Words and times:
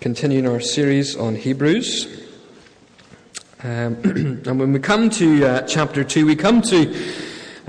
continuing 0.00 0.48
our 0.48 0.60
series 0.60 1.14
on 1.14 1.34
Hebrews. 1.34 2.06
Um, 3.62 3.68
and 4.46 4.58
when 4.58 4.72
we 4.72 4.78
come 4.78 5.10
to 5.10 5.44
uh, 5.44 5.62
chapter 5.66 6.02
2, 6.02 6.24
we 6.24 6.36
come 6.36 6.62
to 6.62 7.12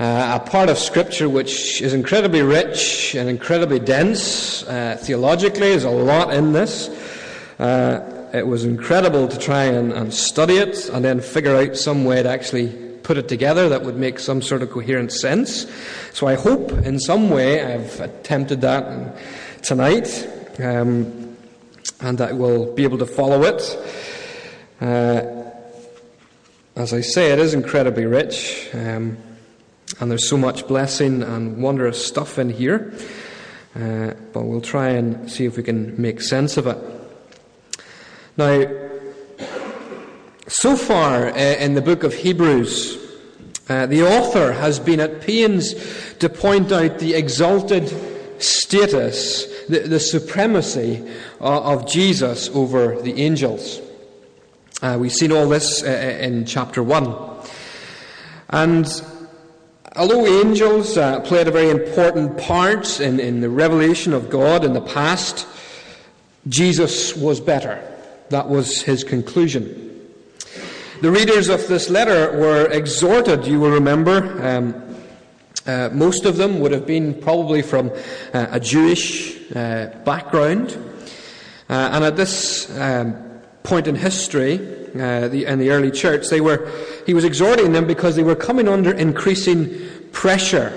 uh, 0.00 0.40
a 0.42 0.50
part 0.50 0.70
of 0.70 0.78
Scripture 0.78 1.28
which 1.28 1.82
is 1.82 1.92
incredibly 1.92 2.40
rich 2.40 3.14
and 3.14 3.28
incredibly 3.28 3.78
dense. 3.78 4.62
Uh, 4.62 4.96
theologically, 4.98 5.68
there's 5.68 5.84
a 5.84 5.90
lot 5.90 6.32
in 6.32 6.52
this. 6.52 6.88
Uh, 7.58 8.30
it 8.32 8.46
was 8.46 8.64
incredible 8.64 9.28
to 9.28 9.38
try 9.38 9.64
and, 9.64 9.92
and 9.92 10.14
study 10.14 10.56
it 10.56 10.88
and 10.88 11.04
then 11.04 11.20
figure 11.20 11.54
out 11.54 11.76
some 11.76 12.06
way 12.06 12.22
to 12.22 12.30
actually 12.30 12.68
put 13.02 13.18
it 13.18 13.28
together 13.28 13.68
that 13.68 13.82
would 13.82 13.96
make 13.96 14.18
some 14.18 14.40
sort 14.40 14.62
of 14.62 14.70
coherent 14.70 15.12
sense. 15.12 15.70
So 16.14 16.28
I 16.28 16.34
hope 16.36 16.72
in 16.72 16.98
some 16.98 17.28
way 17.28 17.62
I've 17.62 18.00
attempted 18.00 18.62
that 18.62 19.18
tonight. 19.62 20.26
Um, 20.58 21.21
and 22.00 22.20
I 22.20 22.32
will 22.32 22.74
be 22.74 22.84
able 22.84 22.98
to 22.98 23.06
follow 23.06 23.42
it. 23.44 23.62
Uh, 24.80 25.22
as 26.74 26.92
I 26.92 27.00
say, 27.00 27.32
it 27.32 27.38
is 27.38 27.54
incredibly 27.54 28.06
rich, 28.06 28.68
um, 28.72 29.16
and 30.00 30.10
there's 30.10 30.28
so 30.28 30.36
much 30.36 30.66
blessing 30.66 31.22
and 31.22 31.62
wondrous 31.62 32.04
stuff 32.04 32.38
in 32.38 32.50
here. 32.50 32.92
Uh, 33.74 34.14
but 34.32 34.42
we'll 34.44 34.60
try 34.60 34.90
and 34.90 35.30
see 35.30 35.44
if 35.44 35.56
we 35.56 35.62
can 35.62 36.00
make 36.00 36.20
sense 36.20 36.56
of 36.56 36.66
it. 36.66 36.78
Now, 38.36 38.66
so 40.48 40.76
far 40.76 41.28
uh, 41.28 41.36
in 41.36 41.74
the 41.74 41.82
book 41.82 42.02
of 42.02 42.14
Hebrews, 42.14 42.98
uh, 43.68 43.86
the 43.86 44.02
author 44.02 44.52
has 44.52 44.78
been 44.78 45.00
at 45.00 45.20
pains 45.20 45.74
to 46.18 46.28
point 46.28 46.72
out 46.72 46.98
the 46.98 47.14
exalted 47.14 47.88
status, 48.42 49.46
the, 49.72 49.80
the 49.80 50.00
supremacy 50.00 51.02
uh, 51.40 51.62
of 51.62 51.86
Jesus 51.86 52.50
over 52.50 53.00
the 53.00 53.22
angels. 53.22 53.80
Uh, 54.82 54.98
we've 55.00 55.12
seen 55.12 55.32
all 55.32 55.48
this 55.48 55.82
uh, 55.82 55.86
uh 55.86 56.24
in 56.24 56.44
chapter 56.44 56.82
1. 56.82 57.14
And 58.50 58.86
although 59.96 60.26
angels 60.26 60.98
uh, 60.98 61.20
played 61.20 61.48
a 61.48 61.50
very 61.50 61.70
important 61.70 62.36
part 62.36 63.00
in, 63.00 63.18
in 63.18 63.40
the 63.40 63.48
revelation 63.48 64.12
of 64.12 64.28
God 64.28 64.64
in 64.64 64.74
the 64.74 64.82
past, 64.82 65.46
Jesus 66.48 67.16
was 67.16 67.40
better. 67.40 67.82
That 68.28 68.48
was 68.48 68.82
his 68.82 69.04
conclusion. 69.04 69.88
The 71.00 71.10
readers 71.10 71.48
of 71.48 71.66
this 71.66 71.88
letter 71.88 72.38
were 72.38 72.66
exhorted, 72.66 73.46
you 73.46 73.58
will 73.58 73.70
remember, 73.70 74.40
um, 74.46 74.91
uh, 75.66 75.90
most 75.92 76.24
of 76.24 76.36
them 76.36 76.60
would 76.60 76.72
have 76.72 76.86
been 76.86 77.14
probably 77.20 77.62
from 77.62 77.90
uh, 78.32 78.46
a 78.50 78.60
Jewish 78.60 79.50
uh, 79.52 79.86
background. 80.04 80.76
Uh, 81.68 81.90
and 81.92 82.04
at 82.04 82.16
this 82.16 82.76
um, 82.78 83.14
point 83.62 83.86
in 83.86 83.94
history, 83.94 84.54
uh, 84.54 85.28
the, 85.28 85.44
in 85.46 85.58
the 85.58 85.70
early 85.70 85.90
church, 85.90 86.28
they 86.28 86.40
were, 86.40 86.68
he 87.06 87.14
was 87.14 87.24
exhorting 87.24 87.72
them 87.72 87.86
because 87.86 88.16
they 88.16 88.22
were 88.22 88.34
coming 88.34 88.68
under 88.68 88.92
increasing 88.92 89.70
pressure, 90.10 90.72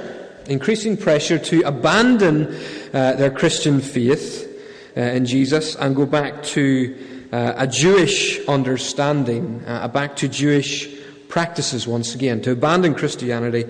increasing 0.47 0.95
pressure 0.95 1.39
to 1.39 1.61
abandon 1.63 2.55
uh, 2.93 3.13
their 3.13 3.31
Christian 3.31 3.81
faith 3.81 4.51
in 4.95 5.25
Jesus 5.25 5.75
and 5.75 5.93
go 5.93 6.05
back 6.05 6.41
to 6.41 6.95
a 7.33 7.67
Jewish 7.67 8.39
understanding, 8.47 9.59
back 9.91 10.15
to 10.17 10.29
Jewish 10.29 10.87
practices 11.27 11.85
once 11.85 12.15
again, 12.15 12.41
to 12.43 12.51
abandon 12.51 12.95
Christianity 12.95 13.65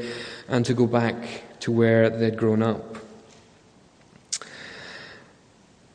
and 0.48 0.66
to 0.66 0.74
go 0.74 0.86
back 0.86 1.16
to 1.62 1.72
where 1.72 2.10
they'd 2.10 2.38
grown 2.38 2.62
up. 2.62 2.98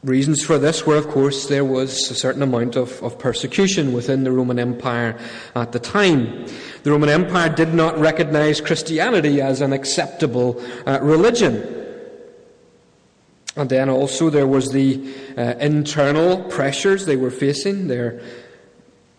Reasons 0.02 0.42
for 0.42 0.58
this 0.58 0.86
were, 0.86 0.96
of 0.96 1.08
course, 1.08 1.46
there 1.48 1.64
was 1.64 2.10
a 2.10 2.14
certain 2.14 2.42
amount 2.42 2.74
of, 2.74 3.02
of 3.02 3.18
persecution 3.18 3.92
within 3.92 4.24
the 4.24 4.32
Roman 4.32 4.58
Empire 4.58 5.18
at 5.54 5.72
the 5.72 5.78
time. 5.78 6.46
The 6.84 6.90
Roman 6.90 7.10
Empire 7.10 7.50
did 7.50 7.74
not 7.74 7.98
recognize 7.98 8.62
Christianity 8.62 9.42
as 9.42 9.60
an 9.60 9.74
acceptable 9.74 10.62
uh, 10.86 11.00
religion. 11.02 11.76
And 13.56 13.68
then 13.68 13.90
also 13.90 14.30
there 14.30 14.46
was 14.46 14.72
the 14.72 15.14
uh, 15.36 15.56
internal 15.60 16.44
pressures 16.44 17.04
they 17.04 17.16
were 17.16 17.30
facing, 17.30 17.88
their 17.88 18.22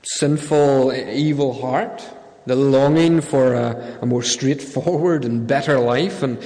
sinful, 0.01 0.93
evil 0.93 1.53
heart 1.53 2.03
the 2.45 2.55
longing 2.55 3.21
for 3.21 3.53
a, 3.53 3.99
a, 4.01 4.05
more 4.05 4.23
straightforward 4.23 5.25
and 5.25 5.47
better 5.47 5.79
life, 5.79 6.23
and 6.23 6.43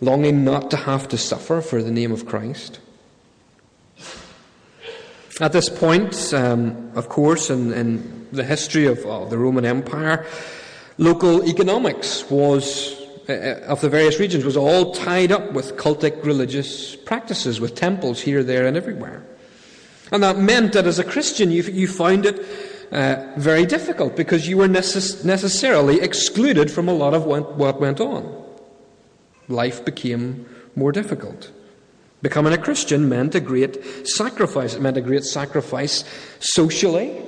longing 0.00 0.44
not 0.44 0.70
to 0.70 0.76
have 0.76 1.08
to 1.08 1.18
suffer 1.18 1.60
for 1.60 1.82
the 1.82 1.90
name 1.90 2.12
of 2.12 2.26
Christ. 2.26 2.80
At 5.40 5.52
this 5.52 5.68
point, 5.68 6.34
um, 6.34 6.90
of 6.96 7.08
course, 7.08 7.50
in, 7.50 7.72
in, 7.72 8.18
the 8.30 8.44
history 8.44 8.84
of, 8.84 9.02
the 9.30 9.38
Roman 9.38 9.64
Empire, 9.64 10.26
local 10.98 11.48
economics 11.48 12.28
was 12.28 12.98
uh, 13.28 13.32
uh, 13.32 13.66
of 13.66 13.80
the 13.82 13.88
various 13.90 14.18
regions 14.18 14.44
was 14.44 14.56
all 14.56 14.92
tied 14.92 15.30
up 15.30 15.52
with 15.52 15.76
cultic 15.76 16.24
religious 16.24 16.96
practices, 16.96 17.60
with 17.60 17.74
temples 17.74 18.20
here, 18.20 18.42
there, 18.42 18.66
and 18.66 18.76
everywhere. 18.76 19.22
And 20.10 20.22
that 20.22 20.38
meant 20.38 20.72
that 20.72 20.86
as 20.86 20.98
a 20.98 21.04
Christian, 21.04 21.50
you, 21.50 21.62
you 21.62 21.88
found 21.88 22.24
it 22.24 22.44
uh, 22.92 23.32
very 23.36 23.66
difficult 23.66 24.16
because 24.16 24.48
you 24.48 24.56
were 24.56 24.68
necess- 24.68 25.24
necessarily 25.24 26.00
excluded 26.00 26.70
from 26.70 26.88
a 26.88 26.94
lot 26.94 27.14
of 27.14 27.24
what 27.24 27.80
went 27.80 28.00
on. 28.00 28.44
Life 29.48 29.84
became 29.84 30.46
more 30.74 30.92
difficult. 30.92 31.50
Becoming 32.22 32.52
a 32.52 32.58
Christian 32.58 33.08
meant 33.08 33.34
a 33.34 33.40
great 33.40 34.06
sacrifice. 34.06 34.74
It 34.74 34.80
meant 34.80 34.96
a 34.96 35.00
great 35.00 35.24
sacrifice 35.24 36.04
socially, 36.40 37.22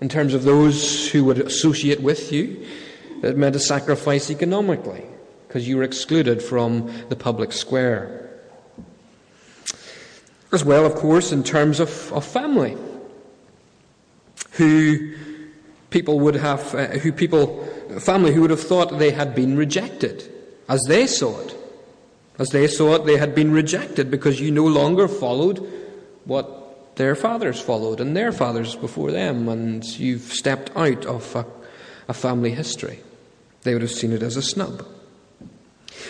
in 0.00 0.08
terms 0.08 0.34
of 0.34 0.44
those 0.44 1.10
who 1.10 1.24
would 1.24 1.38
associate 1.38 2.00
with 2.00 2.32
you. 2.32 2.66
It 3.22 3.36
meant 3.36 3.56
a 3.56 3.60
sacrifice 3.60 4.30
economically, 4.30 5.04
because 5.46 5.68
you 5.68 5.76
were 5.76 5.82
excluded 5.82 6.42
from 6.42 6.90
the 7.08 7.16
public 7.16 7.52
square. 7.52 8.30
As 10.52 10.64
well, 10.64 10.86
of 10.86 10.94
course, 10.94 11.32
in 11.32 11.42
terms 11.42 11.80
of, 11.80 12.12
of 12.12 12.24
family 12.24 12.76
who 14.58 15.14
people 15.90 16.20
would 16.20 16.34
have, 16.34 16.74
uh, 16.74 16.86
who 16.98 17.12
people, 17.12 17.64
family 17.98 18.34
who 18.34 18.42
would 18.42 18.50
have 18.50 18.60
thought 18.60 18.98
they 18.98 19.12
had 19.12 19.34
been 19.34 19.56
rejected, 19.56 20.30
as 20.68 20.82
they 20.88 21.06
saw 21.06 21.40
it. 21.40 21.54
As 22.38 22.50
they 22.50 22.66
saw 22.68 22.96
it, 22.96 23.06
they 23.06 23.16
had 23.16 23.34
been 23.34 23.52
rejected 23.52 24.10
because 24.10 24.40
you 24.40 24.50
no 24.50 24.66
longer 24.66 25.08
followed 25.08 25.58
what 26.24 26.96
their 26.96 27.14
fathers 27.14 27.60
followed 27.60 28.00
and 28.00 28.16
their 28.16 28.32
fathers 28.32 28.76
before 28.76 29.10
them, 29.10 29.48
and 29.48 29.84
you've 29.98 30.32
stepped 30.32 30.70
out 30.76 31.06
of 31.06 31.34
a, 31.34 31.46
a 32.08 32.14
family 32.14 32.50
history. 32.50 33.00
They 33.62 33.72
would 33.72 33.82
have 33.82 33.90
seen 33.90 34.12
it 34.12 34.22
as 34.22 34.36
a 34.36 34.42
snub. 34.42 34.86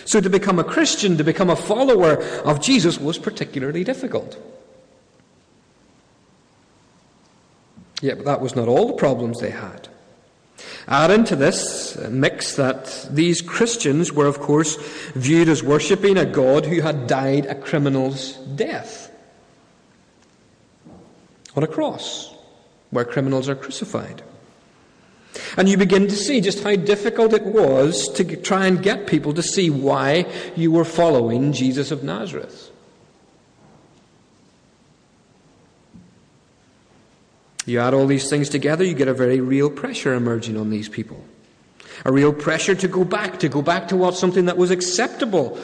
So 0.05 0.21
to 0.21 0.29
become 0.29 0.59
a 0.59 0.63
Christian, 0.63 1.17
to 1.17 1.23
become 1.23 1.49
a 1.49 1.55
follower 1.55 2.23
of 2.43 2.61
Jesus, 2.61 2.99
was 2.99 3.17
particularly 3.17 3.83
difficult. 3.83 4.37
Yet 8.01 8.23
that 8.25 8.41
was 8.41 8.55
not 8.55 8.67
all 8.67 8.87
the 8.87 8.93
problems 8.93 9.39
they 9.39 9.51
had. 9.51 9.89
Add 10.87 11.11
into 11.11 11.35
this 11.35 11.97
mix 12.09 12.55
that 12.55 13.07
these 13.11 13.41
Christians 13.41 14.11
were, 14.11 14.25
of 14.25 14.39
course, 14.39 14.75
viewed 15.13 15.49
as 15.49 15.63
worshipping 15.63 16.17
a 16.17 16.25
God 16.25 16.65
who 16.65 16.81
had 16.81 17.07
died 17.07 17.45
a 17.45 17.55
criminal's 17.55 18.33
death 18.55 19.11
on 21.55 21.63
a 21.63 21.67
cross 21.67 22.33
where 22.89 23.05
criminals 23.05 23.49
are 23.49 23.55
crucified. 23.55 24.23
And 25.57 25.69
you 25.69 25.77
begin 25.77 26.07
to 26.07 26.15
see 26.15 26.41
just 26.41 26.63
how 26.63 26.75
difficult 26.75 27.33
it 27.33 27.45
was 27.45 28.07
to 28.13 28.35
try 28.37 28.65
and 28.65 28.81
get 28.81 29.07
people 29.07 29.33
to 29.33 29.43
see 29.43 29.69
why 29.69 30.25
you 30.55 30.71
were 30.71 30.85
following 30.85 31.53
Jesus 31.53 31.91
of 31.91 32.03
Nazareth. 32.03 32.68
You 37.69 37.79
add 37.79 37.93
all 37.93 38.07
these 38.07 38.29
things 38.29 38.49
together, 38.49 38.83
you 38.83 38.95
get 38.95 39.07
a 39.07 39.13
very 39.13 39.39
real 39.39 39.69
pressure 39.69 40.15
emerging 40.15 40.57
on 40.57 40.71
these 40.71 40.89
people. 40.89 41.23
A 42.03 42.11
real 42.11 42.33
pressure 42.33 42.73
to 42.73 42.87
go 42.87 43.03
back, 43.03 43.39
to 43.39 43.49
go 43.49 43.61
back 43.61 43.89
to 43.89 43.95
what 43.95 44.15
something 44.15 44.45
that 44.45 44.57
was 44.57 44.71
acceptable 44.71 45.59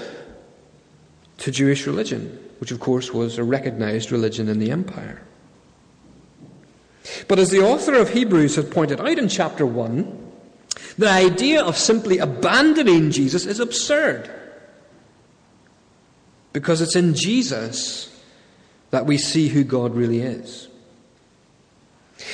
to 1.40 1.52
Jewish 1.52 1.88
religion, 1.88 2.38
which 2.60 2.70
of 2.72 2.80
course 2.80 3.12
was 3.12 3.40
a 3.40 3.44
recognized 3.44 4.12
religion 4.12 4.48
in 4.48 4.60
the 4.60 4.70
empire. 4.70 5.20
But 7.28 7.40
as 7.40 7.50
the 7.50 7.62
author 7.62 7.96
of 7.96 8.10
Hebrews 8.10 8.56
has 8.56 8.66
pointed 8.66 9.02
out 9.02 9.18
in 9.18 9.28
chapter 9.28 9.66
1, 9.66 10.32
the 11.00 11.10
idea 11.10 11.64
of 11.64 11.76
simply 11.76 12.20
abandoning 12.20 13.10
Jesus 13.10 13.48
is 13.48 13.60
absurd. 13.60 14.30
Because 16.54 16.82
it's 16.82 16.96
in 16.96 17.16
Jesus 17.16 18.16
that 18.92 19.08
we 19.08 19.18
see 19.18 19.48
who 19.48 19.64
God 19.64 19.96
really 19.96 20.22
is. 20.22 20.68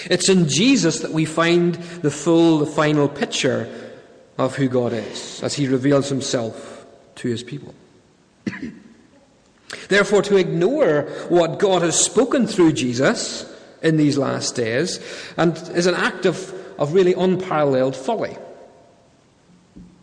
It's 0.09 0.29
in 0.29 0.47
Jesus 0.47 0.99
that 1.01 1.11
we 1.11 1.25
find 1.25 1.75
the 1.75 2.11
full, 2.11 2.59
the 2.59 2.65
final 2.65 3.07
picture 3.07 3.69
of 4.37 4.55
who 4.55 4.67
God 4.67 4.93
is 4.93 5.41
as 5.43 5.53
he 5.53 5.67
reveals 5.67 6.09
himself 6.09 6.85
to 7.15 7.27
his 7.27 7.43
people. 7.43 7.75
Therefore, 9.87 10.21
to 10.23 10.37
ignore 10.37 11.03
what 11.29 11.59
God 11.59 11.81
has 11.81 11.99
spoken 11.99 12.47
through 12.47 12.73
Jesus 12.73 13.45
in 13.81 13.97
these 13.97 14.17
last 14.17 14.55
days 14.55 14.99
and 15.37 15.57
is 15.75 15.85
an 15.85 15.95
act 15.95 16.25
of, 16.25 16.53
of 16.79 16.93
really 16.93 17.13
unparalleled 17.13 17.95
folly. 17.95 18.37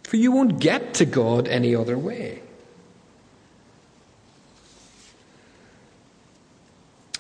For 0.05 0.17
you 0.17 0.33
won't 0.33 0.59
get 0.59 0.95
to 0.95 1.05
God 1.05 1.49
any 1.49 1.75
other 1.75 1.99
way. 1.99 2.43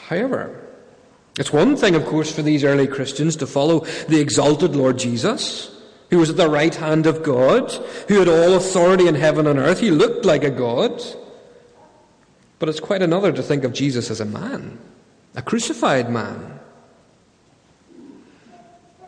However, 0.00 0.67
it's 1.38 1.52
one 1.52 1.76
thing, 1.76 1.94
of 1.94 2.04
course, 2.04 2.32
for 2.32 2.42
these 2.42 2.64
early 2.64 2.88
Christians 2.88 3.36
to 3.36 3.46
follow 3.46 3.80
the 4.08 4.20
exalted 4.20 4.74
Lord 4.74 4.98
Jesus, 4.98 5.70
who 6.10 6.18
was 6.18 6.30
at 6.30 6.36
the 6.36 6.50
right 6.50 6.74
hand 6.74 7.06
of 7.06 7.22
God, 7.22 7.70
who 8.08 8.18
had 8.18 8.28
all 8.28 8.54
authority 8.54 9.06
in 9.06 9.14
heaven 9.14 9.46
and 9.46 9.58
earth. 9.58 9.78
He 9.78 9.92
looked 9.92 10.24
like 10.24 10.42
a 10.42 10.50
God. 10.50 11.00
But 12.58 12.68
it's 12.68 12.80
quite 12.80 13.02
another 13.02 13.32
to 13.32 13.42
think 13.42 13.62
of 13.62 13.72
Jesus 13.72 14.10
as 14.10 14.20
a 14.20 14.24
man, 14.24 14.78
a 15.36 15.42
crucified 15.42 16.10
man. 16.10 16.58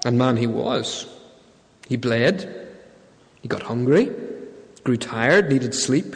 And 0.04 0.16
man 0.16 0.36
he 0.36 0.46
was. 0.46 1.06
He 1.88 1.96
bled, 1.96 2.68
he 3.42 3.48
got 3.48 3.62
hungry, 3.62 4.08
grew 4.84 4.96
tired, 4.96 5.50
needed 5.50 5.74
sleep. 5.74 6.14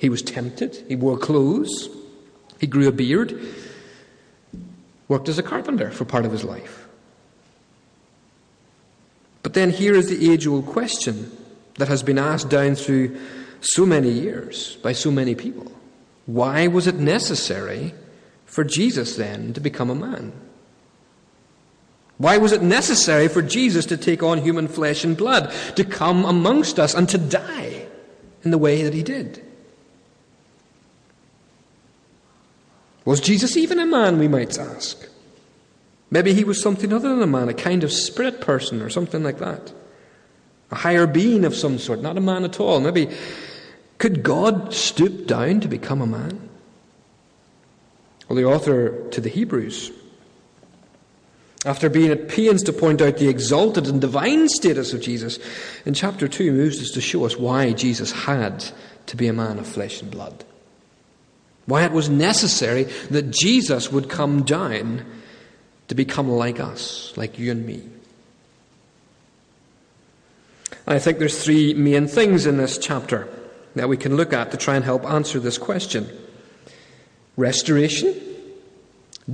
He 0.00 0.08
was 0.08 0.22
tempted, 0.22 0.82
he 0.88 0.96
wore 0.96 1.18
clothes, 1.18 1.90
he 2.58 2.66
grew 2.66 2.88
a 2.88 2.92
beard, 2.92 3.38
worked 5.08 5.28
as 5.28 5.38
a 5.38 5.42
carpenter 5.42 5.90
for 5.90 6.04
part 6.04 6.24
of 6.24 6.32
his 6.32 6.44
life. 6.44 6.88
But 9.42 9.54
then 9.54 9.70
here 9.70 9.94
is 9.94 10.08
the 10.08 10.32
age 10.32 10.46
old 10.46 10.66
question 10.66 11.30
that 11.74 11.88
has 11.88 12.02
been 12.02 12.18
asked 12.18 12.48
down 12.48 12.74
through 12.74 13.16
so 13.60 13.86
many 13.86 14.10
years 14.10 14.76
by 14.82 14.92
so 14.92 15.10
many 15.10 15.34
people. 15.34 15.70
Why 16.26 16.66
was 16.66 16.86
it 16.86 16.96
necessary 16.96 17.94
for 18.44 18.64
Jesus 18.64 19.16
then 19.16 19.52
to 19.52 19.60
become 19.60 19.90
a 19.90 19.94
man? 19.94 20.32
Why 22.18 22.38
was 22.38 22.52
it 22.52 22.62
necessary 22.62 23.28
for 23.28 23.42
Jesus 23.42 23.86
to 23.86 23.96
take 23.96 24.22
on 24.22 24.38
human 24.38 24.68
flesh 24.68 25.04
and 25.04 25.16
blood, 25.16 25.52
to 25.76 25.84
come 25.84 26.24
amongst 26.24 26.78
us 26.78 26.94
and 26.94 27.08
to 27.10 27.18
die 27.18 27.86
in 28.42 28.50
the 28.50 28.58
way 28.58 28.82
that 28.82 28.94
he 28.94 29.02
did? 29.02 29.45
Was 33.06 33.20
Jesus 33.20 33.56
even 33.56 33.78
a 33.78 33.86
man, 33.86 34.18
we 34.18 34.28
might 34.28 34.58
ask? 34.58 35.08
Maybe 36.10 36.34
he 36.34 36.44
was 36.44 36.60
something 36.60 36.92
other 36.92 37.08
than 37.08 37.22
a 37.22 37.26
man, 37.26 37.48
a 37.48 37.54
kind 37.54 37.82
of 37.84 37.92
spirit 37.92 38.40
person 38.40 38.82
or 38.82 38.90
something 38.90 39.22
like 39.22 39.38
that. 39.38 39.72
A 40.70 40.74
higher 40.74 41.06
being 41.06 41.44
of 41.44 41.54
some 41.54 41.78
sort, 41.78 42.02
not 42.02 42.18
a 42.18 42.20
man 42.20 42.44
at 42.44 42.60
all. 42.60 42.80
Maybe 42.80 43.08
could 43.98 44.22
God 44.22 44.74
stoop 44.74 45.26
down 45.26 45.60
to 45.60 45.68
become 45.68 46.02
a 46.02 46.06
man? 46.06 46.48
Well, 48.28 48.36
the 48.36 48.44
author 48.44 49.08
to 49.10 49.20
the 49.20 49.28
Hebrews, 49.28 49.92
after 51.64 51.88
being 51.88 52.10
at 52.10 52.28
pains 52.28 52.64
to 52.64 52.72
point 52.72 53.00
out 53.00 53.18
the 53.18 53.28
exalted 53.28 53.86
and 53.86 54.00
divine 54.00 54.48
status 54.48 54.92
of 54.92 55.00
Jesus, 55.00 55.38
in 55.84 55.94
chapter 55.94 56.26
2 56.26 56.50
moves 56.50 56.80
us 56.82 56.90
to 56.90 57.00
show 57.00 57.24
us 57.24 57.36
why 57.36 57.72
Jesus 57.72 58.10
had 58.10 58.64
to 59.06 59.16
be 59.16 59.28
a 59.28 59.32
man 59.32 59.60
of 59.60 59.66
flesh 59.66 60.02
and 60.02 60.10
blood. 60.10 60.44
Why 61.66 61.84
it 61.84 61.92
was 61.92 62.08
necessary 62.08 62.84
that 63.10 63.30
Jesus 63.30 63.90
would 63.92 64.08
come 64.08 64.44
down 64.44 65.04
to 65.88 65.94
become 65.94 66.30
like 66.30 66.60
us, 66.60 67.12
like 67.16 67.38
you 67.38 67.50
and 67.50 67.66
me. 67.66 67.82
I 70.86 70.98
think 70.98 71.18
there's 71.18 71.42
three 71.42 71.74
main 71.74 72.06
things 72.06 72.46
in 72.46 72.56
this 72.56 72.78
chapter 72.78 73.28
that 73.74 73.88
we 73.88 73.96
can 73.96 74.16
look 74.16 74.32
at 74.32 74.52
to 74.52 74.56
try 74.56 74.76
and 74.76 74.84
help 74.84 75.04
answer 75.04 75.40
this 75.40 75.58
question 75.58 76.08
restoration, 77.36 78.14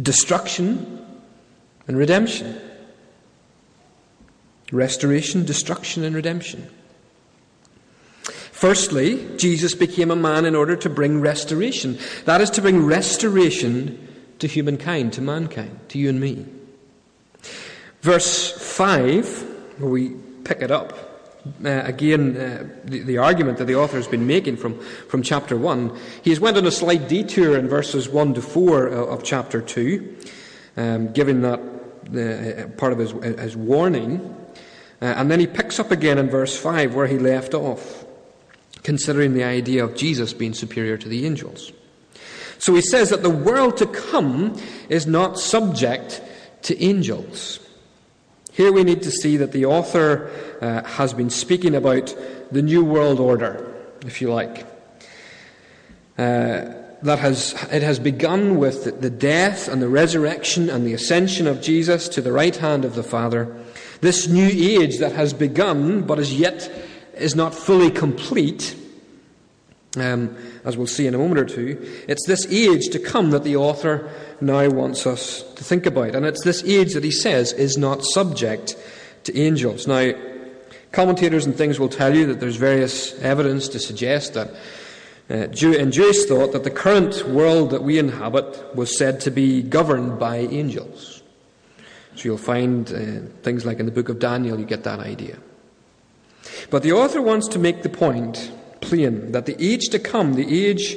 destruction, 0.00 1.06
and 1.86 1.96
redemption. 1.96 2.60
Restoration, 4.72 5.44
destruction, 5.44 6.02
and 6.02 6.16
redemption. 6.16 6.68
Firstly, 8.62 9.18
Jesus 9.38 9.74
became 9.74 10.12
a 10.12 10.14
man 10.14 10.44
in 10.44 10.54
order 10.54 10.76
to 10.76 10.88
bring 10.88 11.20
restoration. 11.20 11.98
That 12.26 12.40
is 12.40 12.48
to 12.50 12.62
bring 12.62 12.86
restoration 12.86 13.98
to 14.38 14.46
humankind, 14.46 15.14
to 15.14 15.20
mankind, 15.20 15.80
to 15.88 15.98
you 15.98 16.08
and 16.08 16.20
me. 16.20 16.46
Verse 18.02 18.52
5, 18.52 19.80
where 19.80 19.90
we 19.90 20.10
pick 20.44 20.62
it 20.62 20.70
up, 20.70 20.92
uh, 21.64 21.82
again, 21.82 22.36
uh, 22.36 22.68
the, 22.84 23.00
the, 23.00 23.18
argument 23.18 23.58
that 23.58 23.64
the 23.64 23.74
author 23.74 23.96
has 23.96 24.06
been 24.06 24.28
making 24.28 24.58
from, 24.58 24.78
from 25.08 25.24
chapter 25.24 25.56
1. 25.56 25.98
He 26.22 26.30
has 26.30 26.38
went 26.38 26.56
on 26.56 26.64
a 26.64 26.70
slight 26.70 27.08
detour 27.08 27.58
in 27.58 27.68
verses 27.68 28.08
1 28.08 28.34
to 28.34 28.42
4 28.42 28.86
of, 28.86 29.08
of 29.08 29.24
chapter 29.24 29.60
2, 29.60 30.16
um, 30.76 31.12
giving 31.12 31.40
that 31.40 31.58
uh, 31.58 32.68
part 32.76 32.92
of 32.92 33.00
his, 33.00 33.10
his 33.10 33.56
warning. 33.56 34.20
Uh, 35.00 35.06
and 35.06 35.32
then 35.32 35.40
he 35.40 35.48
picks 35.48 35.80
up 35.80 35.90
again 35.90 36.16
in 36.16 36.30
verse 36.30 36.56
5 36.56 36.94
where 36.94 37.08
he 37.08 37.18
left 37.18 37.54
off, 37.54 38.04
considering 38.82 39.34
the 39.34 39.44
idea 39.44 39.84
of 39.84 39.94
Jesus 39.96 40.32
being 40.32 40.54
superior 40.54 40.96
to 40.96 41.08
the 41.08 41.26
angels. 41.26 41.72
So 42.58 42.74
he 42.74 42.80
says 42.80 43.10
that 43.10 43.22
the 43.22 43.30
world 43.30 43.76
to 43.78 43.86
come 43.86 44.60
is 44.88 45.06
not 45.06 45.38
subject 45.38 46.22
to 46.62 46.80
angels. 46.82 47.58
Here 48.52 48.70
we 48.70 48.84
need 48.84 49.02
to 49.02 49.10
see 49.10 49.36
that 49.38 49.52
the 49.52 49.64
author 49.64 50.30
uh, 50.60 50.84
has 50.84 51.14
been 51.14 51.30
speaking 51.30 51.74
about 51.74 52.14
the 52.52 52.62
New 52.62 52.84
World 52.84 53.18
Order, 53.18 53.74
if 54.06 54.20
you 54.20 54.32
like. 54.32 54.66
Uh, 56.18 56.74
that 57.02 57.18
has, 57.18 57.54
it 57.72 57.82
has 57.82 57.98
begun 57.98 58.58
with 58.58 59.00
the 59.00 59.10
death 59.10 59.66
and 59.68 59.82
the 59.82 59.88
resurrection 59.88 60.70
and 60.70 60.86
the 60.86 60.94
ascension 60.94 61.48
of 61.48 61.60
Jesus 61.60 62.08
to 62.10 62.20
the 62.20 62.30
right 62.30 62.54
hand 62.54 62.84
of 62.84 62.94
the 62.94 63.02
Father. 63.02 63.56
This 64.02 64.28
new 64.28 64.48
age 64.48 64.98
that 64.98 65.12
has 65.12 65.32
begun, 65.32 66.02
but 66.02 66.18
as 66.18 66.32
yet 66.38 66.70
is 67.22 67.34
not 67.34 67.54
fully 67.54 67.90
complete, 67.90 68.76
um, 69.96 70.36
as 70.64 70.76
we'll 70.76 70.86
see 70.86 71.06
in 71.06 71.14
a 71.14 71.18
moment 71.18 71.40
or 71.40 71.44
two, 71.44 72.04
it's 72.08 72.26
this 72.26 72.46
age 72.50 72.88
to 72.90 72.98
come 72.98 73.30
that 73.30 73.44
the 73.44 73.56
author 73.56 74.10
now 74.40 74.68
wants 74.68 75.06
us 75.06 75.42
to 75.54 75.64
think 75.64 75.86
about. 75.86 76.14
And 76.14 76.26
it's 76.26 76.44
this 76.44 76.64
age 76.64 76.94
that 76.94 77.04
he 77.04 77.10
says 77.10 77.52
is 77.52 77.78
not 77.78 78.04
subject 78.04 78.76
to 79.24 79.38
angels. 79.38 79.86
Now, 79.86 80.12
commentators 80.90 81.46
and 81.46 81.54
things 81.54 81.78
will 81.78 81.88
tell 81.88 82.14
you 82.14 82.26
that 82.26 82.40
there's 82.40 82.56
various 82.56 83.18
evidence 83.20 83.68
to 83.68 83.78
suggest 83.78 84.34
that 84.34 84.54
uh, 85.30 85.48
in 85.48 85.92
Jewish 85.92 86.24
thought 86.24 86.52
that 86.52 86.64
the 86.64 86.70
current 86.70 87.26
world 87.28 87.70
that 87.70 87.82
we 87.82 87.98
inhabit 87.98 88.74
was 88.74 88.96
said 88.96 89.20
to 89.20 89.30
be 89.30 89.62
governed 89.62 90.18
by 90.18 90.38
angels. 90.38 91.22
So 92.16 92.24
you'll 92.24 92.38
find 92.38 92.92
uh, 92.92 93.32
things 93.42 93.64
like 93.64 93.78
in 93.78 93.86
the 93.86 93.92
book 93.92 94.08
of 94.08 94.18
Daniel, 94.18 94.58
you 94.58 94.66
get 94.66 94.84
that 94.84 94.98
idea. 94.98 95.38
But 96.70 96.82
the 96.82 96.92
author 96.92 97.22
wants 97.22 97.48
to 97.48 97.58
make 97.58 97.82
the 97.82 97.88
point 97.88 98.50
plain 98.80 99.32
that 99.32 99.46
the 99.46 99.56
age 99.58 99.88
to 99.90 99.98
come, 99.98 100.34
the 100.34 100.66
age 100.66 100.96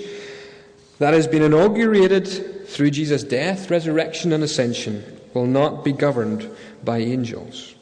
that 0.99 1.13
has 1.13 1.27
been 1.27 1.43
inaugurated 1.43 2.67
through 2.67 2.91
Jesus' 2.91 3.23
death, 3.23 3.69
resurrection, 3.69 4.33
and 4.33 4.43
ascension, 4.43 5.03
will 5.33 5.45
not 5.45 5.83
be 5.83 5.91
governed 5.91 6.49
by 6.83 6.99
angels. 6.99 7.75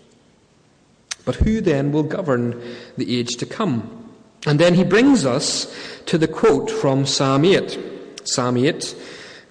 But 1.26 1.36
who 1.36 1.62
then 1.62 1.92
will 1.92 2.04
govern 2.04 2.62
the 2.98 3.18
age 3.18 3.38
to 3.38 3.46
come? 3.46 4.12
And 4.46 4.60
then 4.60 4.74
he 4.74 4.84
brings 4.84 5.26
us 5.26 5.74
to 6.08 6.18
the 6.18 6.28
quote 6.28 6.70
from 6.70 7.06
Psalm 7.06 7.46
8. 7.46 8.28
Psalm 8.28 8.58
8, 8.58 8.96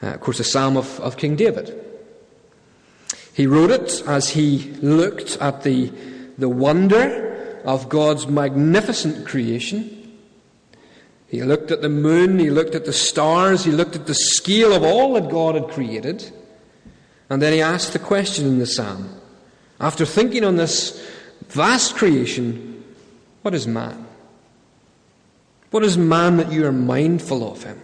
uh, 0.02 0.07
of 0.09 0.21
course, 0.21 0.40
a 0.40 0.45
psalm 0.45 0.76
of, 0.76 1.00
of 1.00 1.16
King 1.16 1.37
David. 1.37 1.78
He 3.33 3.47
wrote 3.47 3.71
it 3.71 4.02
as 4.07 4.31
he 4.31 4.73
looked 4.83 5.38
at 5.38 5.62
the, 5.62 5.90
the 6.37 6.49
wonder 6.49 7.32
of 7.64 7.88
God's 7.88 8.26
magnificent 8.26 9.26
creation 9.26 10.02
he 11.33 11.42
looked 11.42 11.71
at 11.71 11.81
the 11.81 11.88
moon, 11.88 12.38
he 12.38 12.50
looked 12.50 12.75
at 12.75 12.85
the 12.85 12.92
stars, 12.92 13.64
he 13.64 13.71
looked 13.71 13.97
at 13.97 14.04
the 14.04 14.14
scale 14.14 14.75
of 14.75 14.83
all 14.83 15.14
that 15.14 15.31
God 15.31 15.54
had 15.54 15.69
created. 15.69 16.31
And 17.31 17.40
then 17.40 17.54
he 17.54 17.62
asked 17.62 17.95
the 17.95 17.99
question 17.99 18.47
in 18.47 18.59
the 18.59 18.66
psalm 18.66 19.09
after 19.81 20.04
thinking 20.04 20.45
on 20.45 20.57
this 20.57 21.02
vast 21.49 21.95
creation, 21.95 22.85
what 23.40 23.54
is 23.54 23.66
man? 23.66 24.07
What 25.71 25.83
is 25.85 25.97
man 25.97 26.37
that 26.37 26.52
you 26.52 26.66
are 26.66 26.73
mindful 26.73 27.50
of 27.50 27.62
him? 27.62 27.81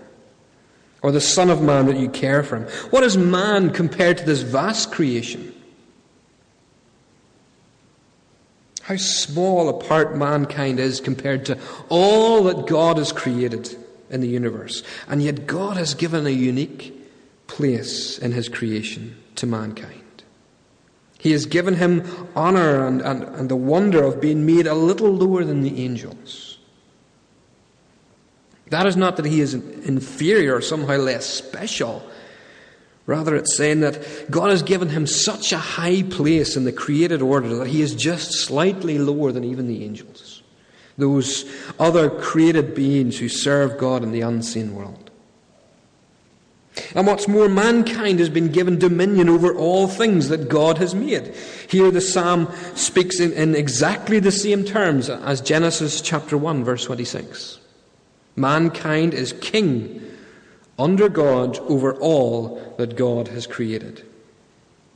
Or 1.01 1.11
the 1.11 1.21
Son 1.21 1.49
of 1.49 1.63
Man 1.63 1.87
that 1.87 1.97
you 1.97 2.11
care 2.11 2.43
for 2.43 2.57
him? 2.57 2.65
What 2.91 3.03
is 3.03 3.17
man 3.17 3.71
compared 3.71 4.19
to 4.19 4.27
this 4.27 4.43
vast 4.43 4.93
creation? 4.93 5.55
How 8.89 8.97
small 8.97 9.69
a 9.69 9.75
part 9.75 10.17
mankind 10.17 10.81
is 10.81 10.99
compared 10.99 11.45
to 11.45 11.59
all 11.91 12.45
that 12.45 12.67
God 12.67 12.97
has 12.97 13.13
created 13.13 13.77
in 14.09 14.23
the 14.23 14.29
universe. 14.29 14.83
And 15.09 15.23
yet, 15.23 15.47
God 15.47 15.77
has 15.77 15.93
given 15.93 16.27
a 16.27 16.31
unique 16.31 16.95
place 17.49 18.19
in 18.19 18.33
His 18.33 18.49
creation 18.49 19.15
to 19.35 19.47
mankind. 19.47 20.23
He 21.19 21.33
has 21.33 21.45
given 21.45 21.75
him 21.75 22.03
honor 22.35 22.87
and, 22.87 23.03
and, 23.03 23.25
and 23.25 23.49
the 23.51 23.57
wonder 23.57 24.03
of 24.05 24.23
being 24.23 24.47
made 24.47 24.67
a 24.67 24.75
little 24.75 25.11
lower 25.11 25.45
than 25.45 25.61
the 25.61 25.85
angels. 25.85 26.59
That 28.71 28.87
is 28.87 28.97
not 28.97 29.17
that 29.17 29.27
he 29.27 29.41
is 29.41 29.53
inferior 29.53 30.55
or 30.57 30.61
somehow 30.61 30.97
less 30.97 31.27
special. 31.27 32.09
Rather, 33.09 33.35
it's 33.37 33.57
saying 33.57 33.81
that 33.81 34.31
God 34.31 34.51
has 34.51 34.63
given 34.63 34.91
him 34.91 35.07
such 35.07 35.51
a 35.51 35.59
high 35.59 36.03
place 36.03 36.59
in 36.59 36.65
the 36.65 36.73
created 36.73 37.23
order 37.23 37.57
that 37.57 37.69
he 37.69 37.81
is 37.81 37.95
just 37.95 38.33
slightly 38.33 38.99
lower 38.99 39.33
than 39.33 39.45
even 39.45 39.67
the 39.67 39.83
angels, 39.83 40.43
those 40.99 41.51
other 41.79 42.11
created 42.11 42.75
beings 42.75 43.19
who 43.19 43.31
serve 43.31 43.79
God 43.79 44.03
in 44.03 44.13
the 44.13 44.21
unseen 44.21 44.75
world. 44.75 45.11
And 46.95 47.07
what's 47.07 47.27
more, 47.27 47.49
mankind 47.49 48.19
has 48.19 48.29
been 48.29 48.53
given 48.53 48.79
dominion 48.79 49.31
over 49.31 49.55
all 49.55 49.89
things 49.89 50.29
that 50.29 50.51
God 50.51 50.77
has 50.77 50.95
made. 50.95 51.35
Here 51.71 51.91
the 51.91 52.03
psalm 52.03 52.53
speaks 52.75 53.21
in, 53.21 53.33
in 53.33 53.55
exactly 53.55 54.21
the 54.21 54.31
same 54.31 54.65
terms 54.65 55.09
as 55.09 55.41
Genesis 55.41 56.03
chapter 56.03 56.37
1, 56.37 56.63
verse 56.63 56.85
26. 56.85 57.59
Mankind 58.37 59.15
is 59.15 59.33
king 59.33 60.08
under 60.79 61.09
God 61.09 61.59
over 61.61 61.95
all 61.95 62.75
that 62.79 62.97
God 62.97 63.29
has 63.29 63.47
created. 63.47 64.05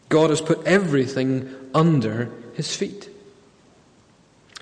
God 0.09 0.31
has 0.31 0.41
put 0.41 0.65
everything 0.67 1.55
under 1.75 2.31
his 2.55 2.77
feet. 2.77 3.09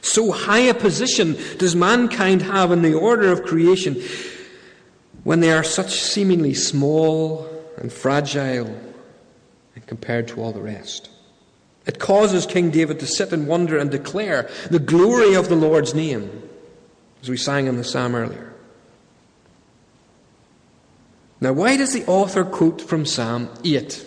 So 0.01 0.33
high 0.33 0.61
a 0.61 0.75
position 0.75 1.37
does 1.59 1.77
mankind 1.77 2.43
have 2.43 2.73
in 2.73 2.83
the 2.83 2.95
order 2.95 3.31
of 3.31 3.43
creation 3.43 4.03
when 5.25 5.41
they 5.41 5.53
are 5.53 5.65
such 5.65 6.01
seemingly 6.01 6.55
small 6.55 7.47
and 7.77 7.93
fragile 7.93 8.75
compared 9.87 10.29
to 10.29 10.41
all 10.41 10.53
the 10.53 10.61
rest. 10.61 11.11
It 11.87 11.99
causes 11.99 12.47
King 12.47 12.71
David 12.71 13.01
to 13.01 13.07
sit 13.07 13.33
and 13.33 13.49
wonder 13.49 13.77
and 13.77 13.91
declare 13.91 14.49
the 14.71 14.79
glory 14.79 15.35
of 15.35 15.49
the 15.49 15.57
Lord's 15.57 15.95
name, 15.95 16.49
as 17.23 17.29
we 17.29 17.37
sang 17.37 17.67
in 17.67 17.77
the 17.77 17.85
psalm 17.85 18.15
earlier. 18.15 18.50
Now, 21.41 21.55
why 21.55 21.77
does 21.77 21.95
the 21.95 22.05
author 22.07 22.45
quote 22.45 22.83
from 22.83 23.07
Psalm 23.07 23.49
8? 23.65 24.07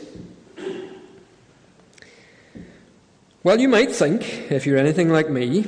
Well, 3.43 3.59
you 3.59 3.67
might 3.67 3.91
think, 3.91 4.51
if 4.51 4.65
you're 4.65 4.77
anything 4.77 5.09
like 5.09 5.29
me, 5.29 5.65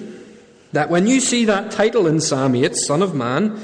that 0.74 0.90
when 0.90 1.08
you 1.08 1.20
see 1.20 1.46
that 1.46 1.72
title 1.72 2.06
in 2.06 2.22
Psalm 2.22 2.56
8, 2.56 2.76
Son 2.76 3.02
of 3.02 3.16
Man, 3.16 3.60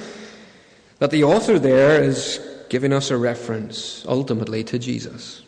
that 1.00 1.12
the 1.12 1.24
author 1.24 1.60
there 1.60 2.04
is 2.04 2.40
giving 2.70 2.92
us 2.92 3.12
a 3.12 3.18
reference 3.18 4.06
ultimately 4.08 4.64
to 4.64 4.80
Jesus. 4.80 5.44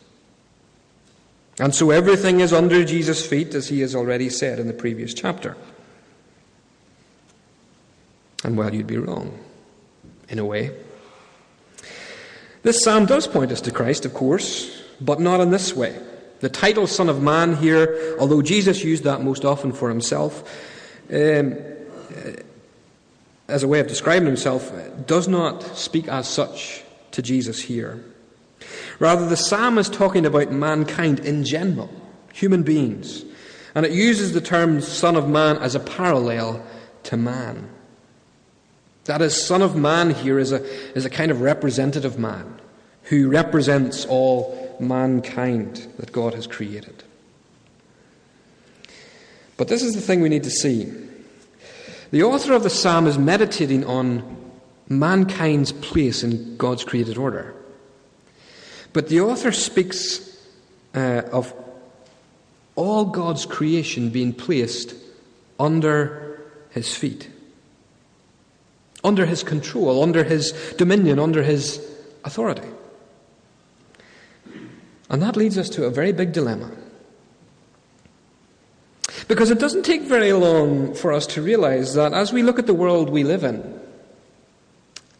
And 1.58 1.74
so 1.74 1.90
everything 1.90 2.40
is 2.40 2.52
under 2.52 2.84
Jesus' 2.84 3.26
feet, 3.26 3.54
as 3.54 3.68
he 3.68 3.80
has 3.80 3.94
already 3.94 4.28
said 4.28 4.58
in 4.58 4.66
the 4.66 4.72
previous 4.72 5.12
chapter. 5.12 5.56
And 8.44 8.56
well, 8.56 8.74
you'd 8.74 8.86
be 8.86 8.98
wrong, 8.98 9.38
in 10.28 10.38
a 10.38 10.44
way. 10.44 10.70
This 12.64 12.82
psalm 12.82 13.04
does 13.04 13.26
point 13.26 13.52
us 13.52 13.60
to 13.60 13.70
Christ, 13.70 14.06
of 14.06 14.14
course, 14.14 14.82
but 14.98 15.20
not 15.20 15.40
in 15.40 15.50
this 15.50 15.76
way. 15.76 15.98
The 16.40 16.48
title 16.48 16.86
Son 16.86 17.10
of 17.10 17.22
Man 17.22 17.56
here, 17.56 18.16
although 18.18 18.40
Jesus 18.40 18.82
used 18.82 19.04
that 19.04 19.20
most 19.20 19.44
often 19.44 19.70
for 19.70 19.90
himself, 19.90 20.42
um, 21.12 21.56
as 23.48 23.62
a 23.62 23.68
way 23.68 23.80
of 23.80 23.86
describing 23.86 24.26
himself, 24.26 24.72
does 25.06 25.28
not 25.28 25.62
speak 25.76 26.08
as 26.08 26.26
such 26.26 26.82
to 27.10 27.20
Jesus 27.20 27.60
here. 27.60 28.02
Rather, 28.98 29.28
the 29.28 29.36
psalm 29.36 29.76
is 29.76 29.90
talking 29.90 30.24
about 30.24 30.50
mankind 30.50 31.20
in 31.20 31.44
general, 31.44 31.90
human 32.32 32.62
beings, 32.62 33.26
and 33.74 33.84
it 33.84 33.92
uses 33.92 34.32
the 34.32 34.40
term 34.40 34.80
Son 34.80 35.16
of 35.16 35.28
Man 35.28 35.58
as 35.58 35.74
a 35.74 35.80
parallel 35.80 36.64
to 37.02 37.18
man. 37.18 37.68
That 39.04 39.20
is, 39.20 39.34
Son 39.34 39.60
of 39.60 39.76
Man 39.76 40.10
here 40.10 40.38
is 40.38 40.52
a, 40.52 40.64
is 40.96 41.04
a 41.04 41.10
kind 41.10 41.30
of 41.30 41.40
representative 41.40 42.18
man 42.18 42.60
who 43.04 43.28
represents 43.28 44.06
all 44.06 44.76
mankind 44.80 45.86
that 45.98 46.10
God 46.10 46.34
has 46.34 46.46
created. 46.46 47.04
But 49.56 49.68
this 49.68 49.82
is 49.82 49.94
the 49.94 50.00
thing 50.00 50.20
we 50.20 50.28
need 50.28 50.44
to 50.44 50.50
see. 50.50 50.92
The 52.10 52.22
author 52.22 52.54
of 52.54 52.62
the 52.62 52.70
psalm 52.70 53.06
is 53.06 53.18
meditating 53.18 53.84
on 53.84 54.36
mankind's 54.88 55.72
place 55.72 56.22
in 56.22 56.56
God's 56.56 56.84
created 56.84 57.18
order. 57.18 57.54
But 58.92 59.08
the 59.08 59.20
author 59.20 59.52
speaks 59.52 60.38
uh, 60.94 61.22
of 61.32 61.52
all 62.74 63.04
God's 63.04 63.44
creation 63.44 64.10
being 64.10 64.32
placed 64.32 64.94
under 65.58 66.40
his 66.70 66.94
feet 66.94 67.28
under 69.04 69.26
his 69.26 69.42
control, 69.42 70.02
under 70.02 70.24
his 70.24 70.52
dominion, 70.78 71.18
under 71.18 71.42
his 71.42 71.86
authority. 72.24 72.66
And 75.10 75.22
that 75.22 75.36
leads 75.36 75.58
us 75.58 75.68
to 75.70 75.84
a 75.84 75.90
very 75.90 76.12
big 76.12 76.32
dilemma. 76.32 76.70
Because 79.28 79.50
it 79.50 79.58
doesn't 79.58 79.84
take 79.84 80.02
very 80.02 80.32
long 80.32 80.94
for 80.94 81.12
us 81.12 81.26
to 81.28 81.42
realize 81.42 81.94
that 81.94 82.12
as 82.12 82.32
we 82.32 82.42
look 82.42 82.58
at 82.58 82.66
the 82.66 82.74
world 82.74 83.10
we 83.10 83.22
live 83.22 83.44
in, 83.44 83.80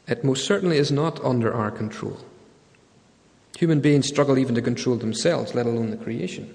it 0.07 0.25
most 0.25 0.45
certainly 0.45 0.79
is 0.79 0.91
not 0.91 1.23
under 1.25 1.53
our 1.53 1.71
control. 1.71 2.19
Human 3.59 3.81
beings 3.81 4.09
struggle 4.09 4.39
even 4.39 4.55
to 4.57 4.63
control 4.63 4.97
themselves, 4.97 5.55
let 5.55 5.67
alone 5.67 5.91
the 5.91 5.97
creation. 5.97 6.55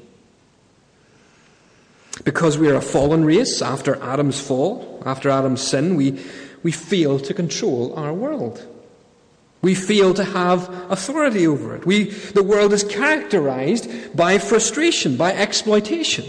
Because 2.23 2.57
we 2.57 2.69
are 2.69 2.75
a 2.75 2.81
fallen 2.81 3.23
race 3.23 3.61
after 3.61 3.95
Adam's 4.03 4.39
fall, 4.39 5.01
after 5.05 5.29
Adam's 5.29 5.61
sin, 5.61 5.95
we, 5.95 6.19
we 6.63 6.71
fail 6.71 7.19
to 7.19 7.33
control 7.33 7.93
our 7.95 8.13
world. 8.13 8.65
We 9.61 9.75
fail 9.75 10.13
to 10.13 10.23
have 10.23 10.69
authority 10.89 11.45
over 11.45 11.75
it. 11.75 11.85
We, 11.85 12.05
the 12.05 12.43
world 12.43 12.71
is 12.71 12.83
characterized 12.83 14.15
by 14.15 14.37
frustration, 14.37 15.17
by 15.17 15.33
exploitation. 15.33 16.25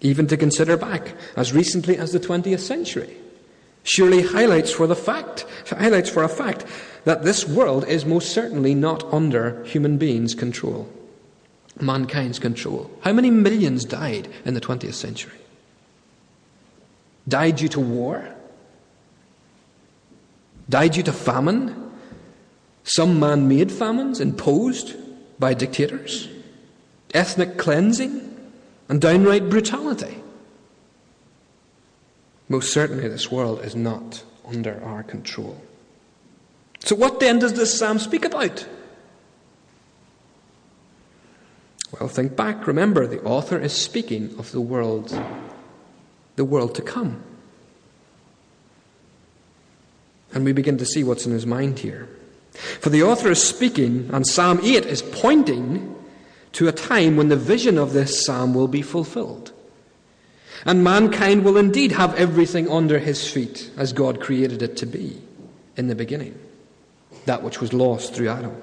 Even 0.00 0.26
to 0.26 0.36
consider 0.36 0.76
back 0.76 1.14
as 1.36 1.52
recently 1.52 1.96
as 1.96 2.12
the 2.12 2.20
20th 2.20 2.60
century 2.60 3.16
surely 3.82 4.22
highlights 4.22 4.70
for 4.70 4.86
the 4.86 4.96
fact 4.96 5.46
highlights 5.68 6.10
for 6.10 6.22
a 6.22 6.28
fact 6.28 6.64
that 7.04 7.22
this 7.22 7.46
world 7.46 7.86
is 7.86 8.04
most 8.04 8.32
certainly 8.32 8.74
not 8.74 9.02
under 9.12 9.64
human 9.64 9.96
beings' 9.96 10.34
control, 10.34 10.88
mankind's 11.80 12.38
control. 12.38 12.90
How 13.00 13.12
many 13.12 13.30
millions 13.30 13.84
died 13.84 14.28
in 14.44 14.54
the 14.54 14.60
20th 14.60 14.94
century? 14.94 15.38
Died 17.28 17.56
due 17.56 17.68
to 17.68 17.80
war, 17.80 18.28
died 20.68 20.92
due 20.92 21.02
to 21.02 21.12
famine, 21.12 21.90
some 22.84 23.20
man 23.20 23.48
made 23.48 23.70
famines 23.70 24.20
imposed 24.20 24.96
by 25.38 25.54
dictators, 25.54 26.28
ethnic 27.14 27.58
cleansing, 27.58 28.26
and 28.88 29.00
downright 29.00 29.48
brutality. 29.48 30.16
Most 32.48 32.72
certainly, 32.72 33.08
this 33.08 33.30
world 33.30 33.60
is 33.60 33.76
not 33.76 34.24
under 34.44 34.82
our 34.82 35.04
control. 35.04 35.60
So, 36.80 36.96
what 36.96 37.20
then 37.20 37.38
does 37.38 37.52
this 37.52 37.76
psalm 37.78 37.98
speak 37.98 38.24
about? 38.24 38.66
Well, 41.92 42.08
think 42.08 42.36
back. 42.36 42.66
Remember, 42.66 43.06
the 43.06 43.22
author 43.22 43.58
is 43.58 43.72
speaking 43.72 44.34
of 44.38 44.50
the 44.52 44.60
world 44.60 45.12
the 46.40 46.44
world 46.46 46.74
to 46.74 46.80
come. 46.80 47.22
And 50.32 50.42
we 50.42 50.52
begin 50.52 50.78
to 50.78 50.86
see 50.86 51.04
what's 51.04 51.26
in 51.26 51.32
his 51.32 51.44
mind 51.44 51.80
here. 51.80 52.08
For 52.80 52.88
the 52.88 53.02
author 53.02 53.30
is 53.30 53.42
speaking, 53.42 54.08
and 54.10 54.26
Psalm 54.26 54.58
8 54.62 54.86
is 54.86 55.02
pointing 55.02 55.94
to 56.52 56.66
a 56.66 56.72
time 56.72 57.18
when 57.18 57.28
the 57.28 57.36
vision 57.36 57.76
of 57.76 57.92
this 57.92 58.24
psalm 58.24 58.54
will 58.54 58.68
be 58.68 58.80
fulfilled. 58.80 59.52
And 60.64 60.82
mankind 60.82 61.44
will 61.44 61.58
indeed 61.58 61.92
have 61.92 62.14
everything 62.14 62.70
under 62.70 62.98
his 62.98 63.30
feet 63.30 63.70
as 63.76 63.92
God 63.92 64.18
created 64.18 64.62
it 64.62 64.78
to 64.78 64.86
be 64.86 65.20
in 65.76 65.88
the 65.88 65.94
beginning, 65.94 66.38
that 67.26 67.42
which 67.42 67.60
was 67.60 67.74
lost 67.74 68.14
through 68.14 68.30
Adam. 68.30 68.56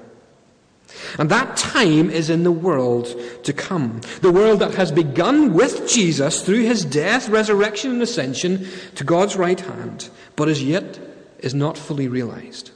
And 1.18 1.30
that 1.30 1.56
time 1.56 2.10
is 2.10 2.30
in 2.30 2.44
the 2.44 2.52
world 2.52 3.14
to 3.44 3.52
come. 3.52 4.00
The 4.20 4.32
world 4.32 4.60
that 4.60 4.74
has 4.74 4.90
begun 4.90 5.52
with 5.52 5.88
Jesus 5.88 6.42
through 6.42 6.62
his 6.62 6.84
death, 6.84 7.28
resurrection, 7.28 7.92
and 7.92 8.02
ascension 8.02 8.66
to 8.94 9.04
God's 9.04 9.36
right 9.36 9.60
hand, 9.60 10.08
but 10.36 10.48
as 10.48 10.62
yet 10.62 10.98
is 11.38 11.54
not 11.54 11.78
fully 11.78 12.08
realized. 12.08 12.70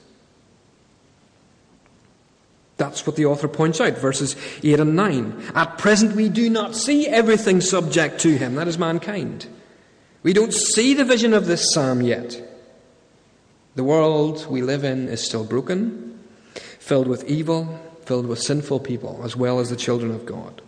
That's 2.76 3.06
what 3.06 3.16
the 3.16 3.26
author 3.26 3.48
points 3.48 3.80
out, 3.80 3.98
verses 3.98 4.34
8 4.62 4.80
and 4.80 4.96
9. 4.96 5.52
At 5.54 5.78
present, 5.78 6.16
we 6.16 6.28
do 6.28 6.50
not 6.50 6.74
see 6.74 7.06
everything 7.06 7.60
subject 7.60 8.20
to 8.20 8.36
him, 8.36 8.56
that 8.56 8.68
is 8.68 8.78
mankind. 8.78 9.46
We 10.22 10.32
don't 10.32 10.52
see 10.52 10.94
the 10.94 11.04
vision 11.04 11.32
of 11.34 11.46
this 11.46 11.72
psalm 11.72 12.02
yet. 12.02 12.40
The 13.74 13.84
world 13.84 14.46
we 14.50 14.62
live 14.62 14.84
in 14.84 15.08
is 15.08 15.22
still 15.22 15.44
broken, 15.44 16.18
filled 16.78 17.08
with 17.08 17.24
evil, 17.24 17.80
filled 18.12 18.26
with 18.26 18.42
sinful 18.42 18.78
people, 18.80 19.22
as 19.24 19.34
well 19.34 19.58
as 19.58 19.70
the 19.70 19.74
children 19.74 20.10
of 20.10 20.26
God. 20.26 20.60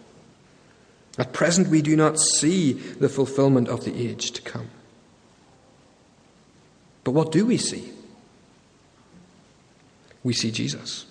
At 1.18 1.34
present, 1.34 1.68
we 1.68 1.82
do 1.82 1.94
not 1.94 2.18
see 2.18 2.72
the 2.72 3.10
fulfillment 3.10 3.68
of 3.68 3.84
the 3.84 3.94
age 3.94 4.30
to 4.30 4.40
come. 4.40 4.70
But 7.04 7.10
what 7.10 7.32
do 7.32 7.44
we 7.44 7.58
see? 7.58 7.92
We 10.22 10.32
see 10.32 10.50
Jesus. 10.50 11.04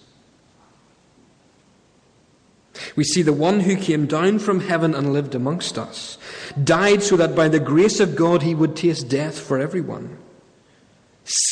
We 2.95 3.03
see 3.03 3.21
the 3.21 3.31
one 3.31 3.59
who 3.59 3.75
came 3.75 4.07
down 4.07 4.39
from 4.39 4.61
heaven 4.61 4.95
and 4.95 5.13
lived 5.13 5.35
amongst 5.35 5.77
us, 5.77 6.17
died 6.63 7.03
so 7.03 7.15
that 7.15 7.35
by 7.35 7.47
the 7.47 7.59
grace 7.59 7.99
of 7.99 8.15
God 8.15 8.41
he 8.41 8.55
would 8.55 8.75
taste 8.75 9.07
death 9.07 9.39
for 9.39 9.59
everyone. 9.59 10.17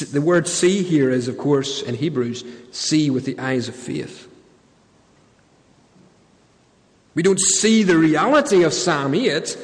The 0.09 0.21
word 0.21 0.47
see 0.47 0.81
here 0.81 1.11
is, 1.11 1.27
of 1.27 1.37
course, 1.37 1.83
in 1.83 1.93
Hebrews, 1.93 2.43
see 2.71 3.11
with 3.11 3.25
the 3.25 3.37
eyes 3.37 3.67
of 3.67 3.75
faith. 3.75 4.27
We 7.13 7.23
don't 7.23 7.39
see 7.39 7.83
the 7.83 7.97
reality 7.97 8.63
of 8.63 8.73
Psalm 8.73 9.13
8, 9.13 9.57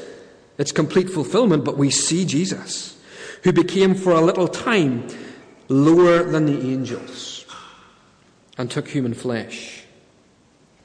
its 0.57 0.71
complete 0.71 1.09
fulfillment, 1.09 1.63
but 1.63 1.77
we 1.77 1.89
see 1.89 2.25
Jesus, 2.25 2.97
who 3.43 3.53
became 3.53 3.95
for 3.95 4.11
a 4.11 4.21
little 4.21 4.47
time 4.47 5.07
lower 5.69 6.23
than 6.23 6.45
the 6.45 6.59
angels 6.71 7.45
and 8.57 8.69
took 8.69 8.87
human 8.87 9.13
flesh 9.13 9.83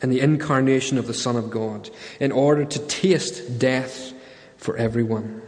in 0.03 0.11
the 0.11 0.21
incarnation 0.21 0.99
of 0.99 1.07
the 1.07 1.15
Son 1.15 1.37
of 1.37 1.51
God 1.51 1.91
in 2.21 2.33
order 2.33 2.65
to 2.65 2.79
taste 2.81 3.59
death 3.59 4.13
for 4.57 4.77
everyone. 4.77 5.43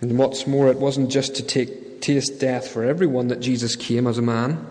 And 0.00 0.18
what's 0.18 0.46
more, 0.46 0.68
it 0.68 0.78
wasn't 0.78 1.10
just 1.10 1.34
to 1.36 1.42
take, 1.42 2.00
taste 2.00 2.40
death 2.40 2.68
for 2.68 2.84
everyone 2.84 3.28
that 3.28 3.40
Jesus 3.40 3.76
came 3.76 4.06
as 4.06 4.18
a 4.18 4.22
man. 4.22 4.66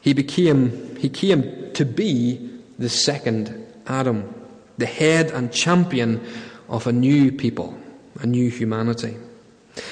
He 0.00 0.14
became, 0.14 0.96
he 0.96 1.08
came 1.08 1.72
to 1.74 1.84
be 1.84 2.57
the 2.78 2.88
second 2.88 3.66
Adam, 3.86 4.32
the 4.78 4.86
head 4.86 5.30
and 5.30 5.52
champion 5.52 6.24
of 6.68 6.86
a 6.86 6.92
new 6.92 7.32
people, 7.32 7.76
a 8.20 8.26
new 8.26 8.50
humanity. 8.50 9.16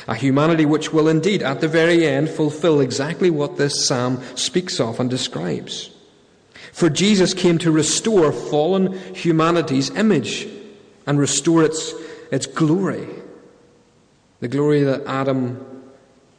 A 0.09 0.15
humanity 0.15 0.67
which 0.67 0.93
will 0.93 1.09
indeed, 1.09 1.43
at 1.43 1.61
the 1.61 1.69
very 1.69 2.07
end, 2.07 2.29
fulfill 2.29 2.81
exactly 2.81 3.31
what 3.31 3.57
this 3.57 3.87
psalm 3.87 4.23
speaks 4.35 4.81
of 4.81 4.99
and 5.01 5.09
describes. 5.09 5.91
For 6.73 6.91
Jesus 6.91 7.35
came 7.35 7.59
to 7.59 7.71
restore 7.71 8.33
fallen 8.33 8.93
humanity's 9.15 9.91
image 9.91 10.49
and 11.07 11.19
restore 11.19 11.65
its, 11.65 11.95
its 12.31 12.47
glory, 12.47 13.07
the 14.41 14.49
glory 14.49 14.83
that 14.83 15.07
Adam 15.07 15.65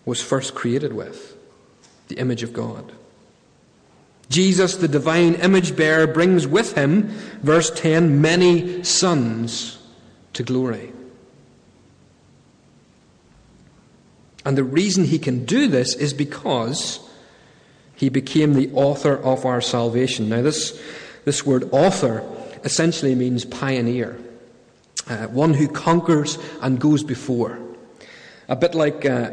was 0.06 0.22
first 0.22 0.54
created 0.54 0.94
with, 0.94 1.36
the 2.08 2.20
image 2.20 2.44
of 2.44 2.54
God. 2.54 2.92
Jesus, 4.30 4.76
the 4.76 4.88
divine 4.88 5.36
image 5.36 5.76
bearer, 5.76 6.06
brings 6.06 6.46
with 6.46 6.76
him, 6.76 7.08
verse 7.42 7.72
10, 7.72 8.22
many 8.22 8.84
sons 8.84 9.80
to 10.34 10.44
glory. 10.44 10.92
And 14.46 14.58
the 14.58 14.64
reason 14.64 15.06
he 15.06 15.20
can 15.20 15.46
do 15.46 15.68
this 15.68 15.96
is 15.96 16.14
because 16.14 17.00
he 17.96 18.10
became 18.10 18.54
the 18.54 18.72
author 18.74 19.18
of 19.18 19.46
our 19.46 19.60
salvation. 19.60 20.30
Now, 20.30 20.42
this, 20.42 20.82
this 21.26 21.46
word 21.46 21.68
author 21.72 22.24
essentially 22.64 23.16
means 23.16 23.44
pioneer, 23.44 24.18
uh, 25.08 25.28
one 25.28 25.54
who 25.54 25.68
conquers 25.68 26.38
and 26.62 26.80
goes 26.80 27.04
before. 27.04 27.60
A 28.48 28.56
bit 28.56 28.76
like 28.76 29.06
uh, 29.06 29.32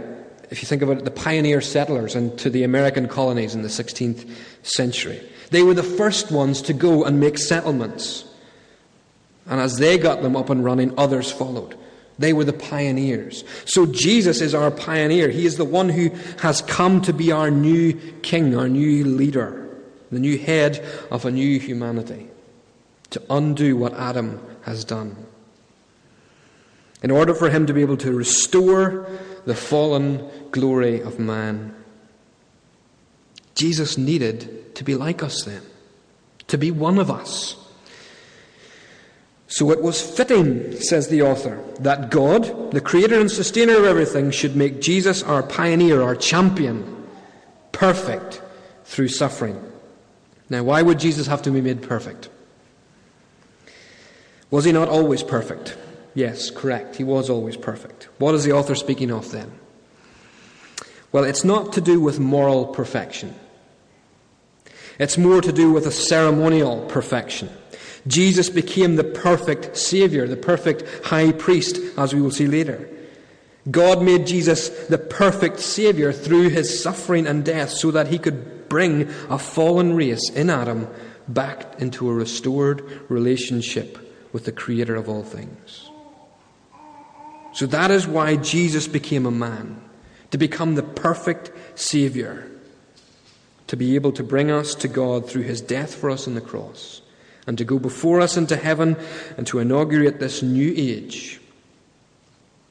if 0.50 0.62
you 0.62 0.66
think 0.66 0.82
about 0.82 0.98
it, 0.98 1.04
the 1.04 1.10
pioneer 1.10 1.60
settlers 1.60 2.14
into 2.14 2.50
the 2.50 2.64
American 2.64 3.08
colonies 3.08 3.54
in 3.54 3.62
the 3.62 3.68
16th 3.68 4.30
century. 4.62 5.20
They 5.50 5.62
were 5.62 5.74
the 5.74 5.82
first 5.82 6.30
ones 6.30 6.62
to 6.62 6.72
go 6.72 7.04
and 7.04 7.20
make 7.20 7.38
settlements. 7.38 8.24
And 9.46 9.60
as 9.60 9.76
they 9.76 9.98
got 9.98 10.22
them 10.22 10.36
up 10.36 10.50
and 10.50 10.64
running, 10.64 10.92
others 10.98 11.30
followed. 11.30 11.76
They 12.18 12.32
were 12.32 12.44
the 12.44 12.52
pioneers. 12.52 13.44
So 13.64 13.86
Jesus 13.86 14.40
is 14.40 14.54
our 14.54 14.70
pioneer. 14.70 15.28
He 15.28 15.46
is 15.46 15.56
the 15.56 15.64
one 15.64 15.88
who 15.88 16.10
has 16.38 16.62
come 16.62 17.00
to 17.02 17.12
be 17.12 17.32
our 17.32 17.50
new 17.50 17.92
king, 18.22 18.56
our 18.56 18.68
new 18.68 19.04
leader, 19.04 19.68
the 20.12 20.20
new 20.20 20.38
head 20.38 20.84
of 21.10 21.24
a 21.24 21.30
new 21.30 21.58
humanity, 21.58 22.28
to 23.10 23.22
undo 23.30 23.76
what 23.76 23.94
Adam 23.94 24.40
has 24.62 24.84
done. 24.84 25.16
In 27.02 27.10
order 27.10 27.34
for 27.34 27.50
him 27.50 27.66
to 27.66 27.74
be 27.74 27.82
able 27.82 27.98
to 27.98 28.12
restore 28.12 29.06
the 29.46 29.54
fallen 29.54 30.28
glory 30.50 31.00
of 31.00 31.18
man. 31.18 31.74
Jesus 33.54 33.96
needed 33.96 34.74
to 34.74 34.84
be 34.84 34.94
like 34.94 35.22
us 35.22 35.44
then, 35.44 35.62
to 36.48 36.58
be 36.58 36.70
one 36.70 36.98
of 36.98 37.10
us. 37.10 37.56
So 39.46 39.70
it 39.70 39.82
was 39.82 40.02
fitting, 40.02 40.72
says 40.80 41.08
the 41.08 41.22
author, 41.22 41.62
that 41.80 42.10
God, 42.10 42.72
the 42.72 42.80
creator 42.80 43.20
and 43.20 43.30
sustainer 43.30 43.76
of 43.76 43.84
everything, 43.84 44.30
should 44.32 44.56
make 44.56 44.80
Jesus 44.80 45.22
our 45.22 45.42
pioneer, 45.42 46.02
our 46.02 46.16
champion, 46.16 47.06
perfect 47.70 48.42
through 48.84 49.08
suffering. 49.08 49.62
Now, 50.50 50.64
why 50.64 50.82
would 50.82 50.98
Jesus 50.98 51.26
have 51.26 51.42
to 51.42 51.50
be 51.50 51.60
made 51.60 51.82
perfect? 51.82 52.30
Was 54.50 54.64
he 54.64 54.72
not 54.72 54.88
always 54.88 55.22
perfect? 55.22 55.76
Yes, 56.14 56.50
correct. 56.50 56.96
He 56.96 57.04
was 57.04 57.28
always 57.28 57.56
perfect. 57.56 58.08
What 58.18 58.34
is 58.34 58.44
the 58.44 58.52
author 58.52 58.74
speaking 58.74 59.10
of 59.10 59.30
then? 59.30 59.50
Well, 61.12 61.24
it's 61.24 61.44
not 61.44 61.72
to 61.74 61.80
do 61.80 62.00
with 62.00 62.18
moral 62.18 62.66
perfection. 62.66 63.34
It's 64.98 65.18
more 65.18 65.40
to 65.40 65.52
do 65.52 65.72
with 65.72 65.86
a 65.86 65.90
ceremonial 65.90 66.86
perfection. 66.86 67.50
Jesus 68.06 68.50
became 68.50 68.96
the 68.96 69.04
perfect 69.04 69.76
Saviour, 69.76 70.28
the 70.28 70.36
perfect 70.36 71.06
high 71.06 71.32
priest, 71.32 71.78
as 71.96 72.14
we 72.14 72.20
will 72.20 72.30
see 72.30 72.46
later. 72.46 72.88
God 73.70 74.02
made 74.02 74.26
Jesus 74.26 74.68
the 74.88 74.98
perfect 74.98 75.58
Saviour 75.58 76.12
through 76.12 76.50
his 76.50 76.82
suffering 76.82 77.26
and 77.26 77.44
death 77.44 77.70
so 77.70 77.90
that 77.90 78.08
he 78.08 78.18
could 78.18 78.68
bring 78.68 79.08
a 79.30 79.38
fallen 79.38 79.94
race 79.94 80.30
in 80.30 80.50
Adam 80.50 80.86
back 81.28 81.80
into 81.80 82.10
a 82.10 82.14
restored 82.14 82.82
relationship 83.08 83.98
with 84.32 84.44
the 84.44 84.52
Creator 84.52 84.96
of 84.96 85.08
all 85.08 85.22
things. 85.22 85.83
So 87.54 87.66
that 87.66 87.92
is 87.92 88.06
why 88.06 88.34
Jesus 88.34 88.88
became 88.88 89.26
a 89.26 89.30
man, 89.30 89.80
to 90.32 90.38
become 90.38 90.74
the 90.74 90.82
perfect 90.82 91.52
Saviour, 91.76 92.44
to 93.68 93.76
be 93.76 93.94
able 93.94 94.10
to 94.12 94.24
bring 94.24 94.50
us 94.50 94.74
to 94.74 94.88
God 94.88 95.30
through 95.30 95.42
his 95.42 95.60
death 95.60 95.94
for 95.94 96.10
us 96.10 96.26
on 96.26 96.34
the 96.34 96.40
cross, 96.40 97.00
and 97.46 97.56
to 97.56 97.64
go 97.64 97.78
before 97.78 98.20
us 98.20 98.36
into 98.36 98.56
heaven 98.56 98.96
and 99.36 99.46
to 99.46 99.60
inaugurate 99.60 100.18
this 100.18 100.42
new 100.42 100.74
age. 100.76 101.40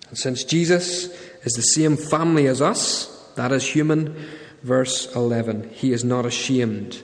And 0.10 0.18
since 0.18 0.44
Jesus 0.44 1.06
is 1.44 1.54
the 1.54 1.62
same 1.62 1.96
family 1.96 2.48
as 2.48 2.62
us, 2.62 3.32
that 3.36 3.54
is 3.54 3.66
human, 3.66 4.28
verse 4.64 5.14
11, 5.16 5.70
he 5.70 5.94
is 5.94 6.04
not 6.04 6.26
ashamed 6.26 7.02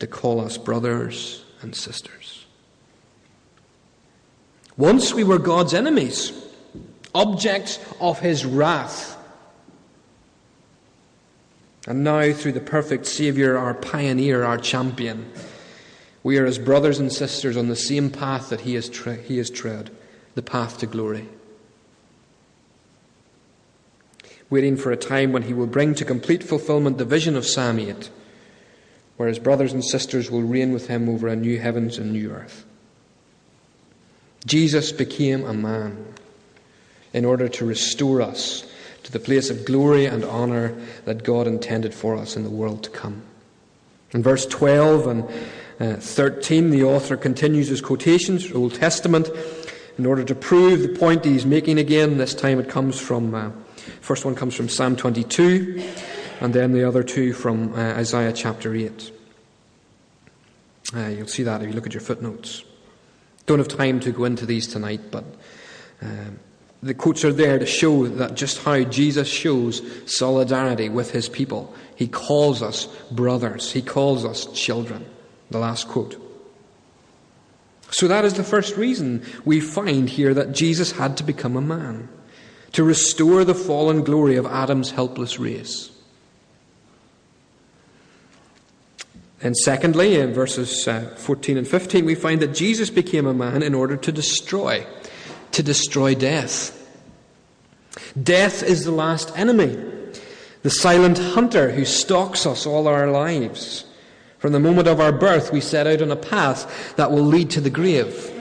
to 0.00 0.06
call 0.06 0.38
us 0.38 0.58
brothers 0.58 1.44
and 1.62 1.74
sisters. 1.74 2.44
Once 4.76 5.14
we 5.14 5.24
were 5.24 5.38
God's 5.38 5.72
enemies 5.72 6.44
objects 7.14 7.78
of 8.00 8.20
his 8.20 8.44
wrath. 8.44 9.16
And 11.86 12.04
now, 12.04 12.32
through 12.32 12.52
the 12.52 12.60
perfect 12.60 13.06
Saviour, 13.06 13.56
our 13.56 13.74
pioneer, 13.74 14.44
our 14.44 14.58
champion, 14.58 15.30
we 16.22 16.36
are 16.38 16.44
as 16.44 16.58
brothers 16.58 16.98
and 16.98 17.12
sisters 17.12 17.56
on 17.56 17.68
the 17.68 17.76
same 17.76 18.10
path 18.10 18.50
that 18.50 18.60
he 18.60 18.74
has, 18.74 18.88
tre- 18.90 19.22
he 19.22 19.38
has 19.38 19.48
tread, 19.48 19.90
the 20.34 20.42
path 20.42 20.78
to 20.78 20.86
glory. 20.86 21.26
Waiting 24.50 24.76
for 24.76 24.92
a 24.92 24.96
time 24.96 25.32
when 25.32 25.44
he 25.44 25.54
will 25.54 25.66
bring 25.66 25.94
to 25.94 26.04
complete 26.04 26.42
fulfillment 26.42 26.98
the 26.98 27.04
vision 27.04 27.36
of 27.36 27.46
Psalm 27.46 27.78
8, 27.78 28.10
where 29.16 29.28
his 29.28 29.38
brothers 29.38 29.72
and 29.72 29.84
sisters 29.84 30.30
will 30.30 30.42
reign 30.42 30.72
with 30.72 30.88
him 30.88 31.08
over 31.08 31.28
a 31.28 31.36
new 31.36 31.58
heavens 31.58 31.96
and 31.96 32.12
new 32.12 32.30
earth. 32.30 32.64
Jesus 34.44 34.92
became 34.92 35.44
a 35.44 35.54
man 35.54 36.14
in 37.18 37.24
order 37.24 37.48
to 37.48 37.64
restore 37.64 38.22
us 38.22 38.64
to 39.02 39.10
the 39.10 39.18
place 39.18 39.50
of 39.50 39.64
glory 39.64 40.06
and 40.06 40.24
honour 40.24 40.72
that 41.04 41.24
God 41.24 41.48
intended 41.48 41.92
for 41.92 42.16
us 42.16 42.36
in 42.36 42.44
the 42.44 42.50
world 42.50 42.84
to 42.84 42.90
come. 42.90 43.22
In 44.12 44.22
verse 44.22 44.46
12 44.46 45.06
and 45.08 45.24
uh, 45.80 45.96
13, 45.96 46.70
the 46.70 46.84
author 46.84 47.16
continues 47.16 47.66
his 47.66 47.80
quotations, 47.80 48.52
Old 48.52 48.74
Testament, 48.74 49.28
in 49.98 50.06
order 50.06 50.22
to 50.22 50.34
prove 50.34 50.80
the 50.80 50.96
point 50.96 51.24
he's 51.24 51.44
making 51.44 51.78
again. 51.78 52.18
This 52.18 52.34
time 52.34 52.60
it 52.60 52.68
comes 52.68 53.00
from, 53.00 53.34
uh, 53.34 53.50
first 54.00 54.24
one 54.24 54.36
comes 54.36 54.54
from 54.54 54.68
Psalm 54.68 54.94
22, 54.94 55.82
and 56.40 56.54
then 56.54 56.70
the 56.70 56.86
other 56.86 57.02
two 57.02 57.32
from 57.32 57.74
uh, 57.74 57.94
Isaiah 57.94 58.32
chapter 58.32 58.72
8. 58.72 59.10
Uh, 60.94 61.06
you'll 61.08 61.26
see 61.26 61.42
that 61.42 61.62
if 61.62 61.68
you 61.68 61.74
look 61.74 61.86
at 61.86 61.94
your 61.94 62.00
footnotes. 62.00 62.62
Don't 63.46 63.58
have 63.58 63.68
time 63.68 63.98
to 64.00 64.12
go 64.12 64.24
into 64.24 64.46
these 64.46 64.68
tonight, 64.68 65.10
but 65.10 65.24
um, 66.00 66.38
the 66.82 66.94
quotes 66.94 67.24
are 67.24 67.32
there 67.32 67.58
to 67.58 67.66
show 67.66 68.06
that 68.06 68.34
just 68.34 68.62
how 68.62 68.82
Jesus 68.84 69.28
shows 69.28 69.82
solidarity 70.06 70.88
with 70.88 71.10
his 71.10 71.28
people. 71.28 71.74
He 71.96 72.06
calls 72.06 72.62
us 72.62 72.86
brothers, 73.10 73.72
he 73.72 73.82
calls 73.82 74.24
us 74.24 74.46
children. 74.52 75.04
The 75.50 75.58
last 75.58 75.88
quote. 75.88 76.20
So 77.90 78.06
that 78.08 78.24
is 78.24 78.34
the 78.34 78.44
first 78.44 78.76
reason 78.76 79.24
we 79.44 79.60
find 79.60 80.08
here 80.08 80.34
that 80.34 80.52
Jesus 80.52 80.92
had 80.92 81.16
to 81.16 81.24
become 81.24 81.56
a 81.56 81.62
man 81.62 82.08
to 82.72 82.84
restore 82.84 83.44
the 83.44 83.54
fallen 83.54 84.02
glory 84.04 84.36
of 84.36 84.46
Adam's 84.46 84.90
helpless 84.90 85.38
race. 85.38 85.90
And 89.40 89.56
secondly, 89.56 90.16
in 90.16 90.32
verses 90.32 90.86
uh, 90.88 91.14
14 91.16 91.56
and 91.56 91.66
15, 91.66 92.04
we 92.04 92.14
find 92.14 92.42
that 92.42 92.54
Jesus 92.54 92.90
became 92.90 93.26
a 93.26 93.32
man 93.32 93.62
in 93.62 93.74
order 93.74 93.96
to 93.96 94.12
destroy, 94.12 94.84
to 95.58 95.62
destroy 95.64 96.14
death. 96.14 96.72
Death 98.22 98.62
is 98.62 98.84
the 98.84 98.92
last 98.92 99.36
enemy, 99.36 99.76
the 100.62 100.70
silent 100.70 101.18
hunter 101.18 101.72
who 101.72 101.84
stalks 101.84 102.46
us 102.46 102.64
all 102.64 102.86
our 102.86 103.10
lives. 103.10 103.84
From 104.38 104.52
the 104.52 104.60
moment 104.60 104.86
of 104.86 105.00
our 105.00 105.10
birth, 105.10 105.52
we 105.52 105.60
set 105.60 105.88
out 105.88 106.00
on 106.00 106.12
a 106.12 106.16
path 106.16 106.94
that 106.94 107.10
will 107.10 107.24
lead 107.24 107.50
to 107.50 107.60
the 107.60 107.70
grave. 107.70 108.32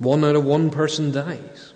One 0.00 0.24
out 0.24 0.34
of 0.34 0.44
one 0.44 0.68
person 0.68 1.12
dies. 1.12 1.74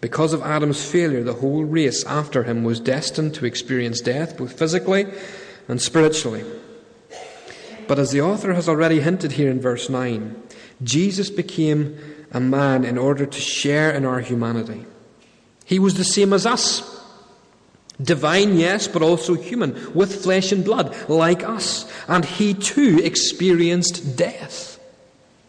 Because 0.00 0.32
of 0.32 0.42
Adam's 0.42 0.88
failure, 0.88 1.24
the 1.24 1.34
whole 1.34 1.64
race 1.64 2.04
after 2.04 2.44
him 2.44 2.62
was 2.62 2.78
destined 2.78 3.34
to 3.34 3.46
experience 3.46 4.00
death, 4.00 4.38
both 4.38 4.56
physically 4.56 5.06
and 5.66 5.82
spiritually. 5.82 6.44
But 7.88 7.98
as 7.98 8.12
the 8.12 8.20
author 8.20 8.54
has 8.54 8.68
already 8.68 9.00
hinted 9.00 9.32
here 9.32 9.50
in 9.50 9.60
verse 9.60 9.88
9, 9.88 10.42
Jesus 10.82 11.30
became 11.30 11.98
a 12.32 12.40
man 12.40 12.84
in 12.84 12.98
order 12.98 13.26
to 13.26 13.40
share 13.40 13.90
in 13.90 14.04
our 14.04 14.20
humanity. 14.20 14.84
He 15.64 15.78
was 15.78 15.94
the 15.94 16.04
same 16.04 16.32
as 16.32 16.46
us. 16.46 16.96
Divine, 18.00 18.56
yes, 18.56 18.86
but 18.86 19.02
also 19.02 19.34
human, 19.34 19.92
with 19.92 20.22
flesh 20.22 20.52
and 20.52 20.64
blood, 20.64 20.94
like 21.08 21.42
us. 21.42 21.90
And 22.06 22.24
he 22.24 22.54
too 22.54 23.00
experienced 23.02 24.16
death. 24.16 24.78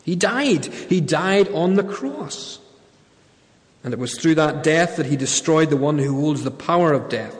He 0.03 0.15
died. 0.15 0.65
He 0.65 0.99
died 0.99 1.49
on 1.49 1.75
the 1.75 1.83
cross. 1.83 2.59
And 3.83 3.93
it 3.93 3.99
was 3.99 4.17
through 4.17 4.35
that 4.35 4.63
death 4.63 4.97
that 4.97 5.05
he 5.05 5.15
destroyed 5.15 5.69
the 5.69 5.77
one 5.77 5.99
who 5.99 6.19
holds 6.19 6.43
the 6.43 6.51
power 6.51 6.91
of 6.91 7.07
death. 7.07 7.35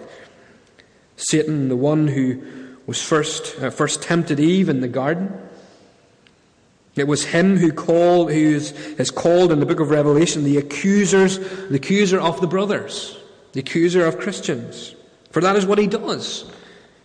Satan, 1.17 1.67
the 1.67 1.75
one 1.75 2.08
who 2.08 2.41
was 2.86 3.02
first, 3.02 3.62
uh, 3.62 3.71
first 3.71 4.04
tempted 4.04 4.39
Eve 4.39 4.69
in 4.69 4.82
the 4.82 4.88
garden. 4.88 5.48
It 6.99 7.07
was 7.07 7.25
him 7.25 7.57
who 7.57 7.71
called, 7.71 8.31
who 8.31 8.38
is, 8.38 8.71
is 8.71 9.12
called 9.12 9.51
in 9.51 9.59
the 9.59 9.65
book 9.65 9.79
of 9.79 9.89
Revelation 9.89 10.43
the 10.43 10.57
accusers, 10.57 11.38
the 11.38 11.75
accuser 11.75 12.19
of 12.19 12.41
the 12.41 12.47
brothers, 12.47 13.17
the 13.53 13.59
accuser 13.59 14.05
of 14.05 14.19
Christians. 14.19 14.95
For 15.31 15.41
that 15.41 15.55
is 15.55 15.65
what 15.65 15.77
he 15.77 15.88
does. 15.88 16.49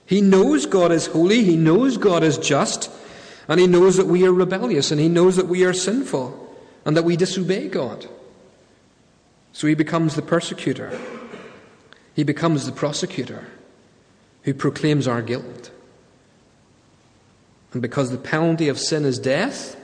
He 0.07 0.21
knows 0.21 0.67
God 0.67 0.93
is 0.93 1.07
holy, 1.07 1.45
he 1.45 1.57
knows 1.57 1.97
God 1.97 2.23
is 2.23 2.39
just, 2.39 2.91
and 3.49 3.59
he 3.59 3.67
knows 3.67 3.97
that 3.97 4.07
we 4.07 4.27
are 4.27 4.33
rebellious, 4.33 4.91
and 4.91 5.01
he 5.01 5.09
knows 5.09 5.37
that 5.37 5.49
we 5.49 5.65
are 5.65 5.73
sinful, 5.73 6.57
and 6.85 6.97
that 6.97 7.05
we 7.05 7.17
disobey 7.17 7.69
God. 7.69 8.07
So 9.53 9.67
he 9.67 9.75
becomes 9.75 10.15
the 10.15 10.23
persecutor. 10.23 10.99
He 12.15 12.25
becomes 12.25 12.67
the 12.67 12.73
prosecutor 12.73 13.47
who 14.43 14.53
proclaims 14.55 15.09
our 15.09 15.23
guilt. 15.23 15.71
And 17.73 17.83
because 17.83 18.11
the 18.11 18.19
penalty 18.19 18.69
of 18.69 18.79
sin 18.79 19.05
is 19.05 19.19
death, 19.19 19.77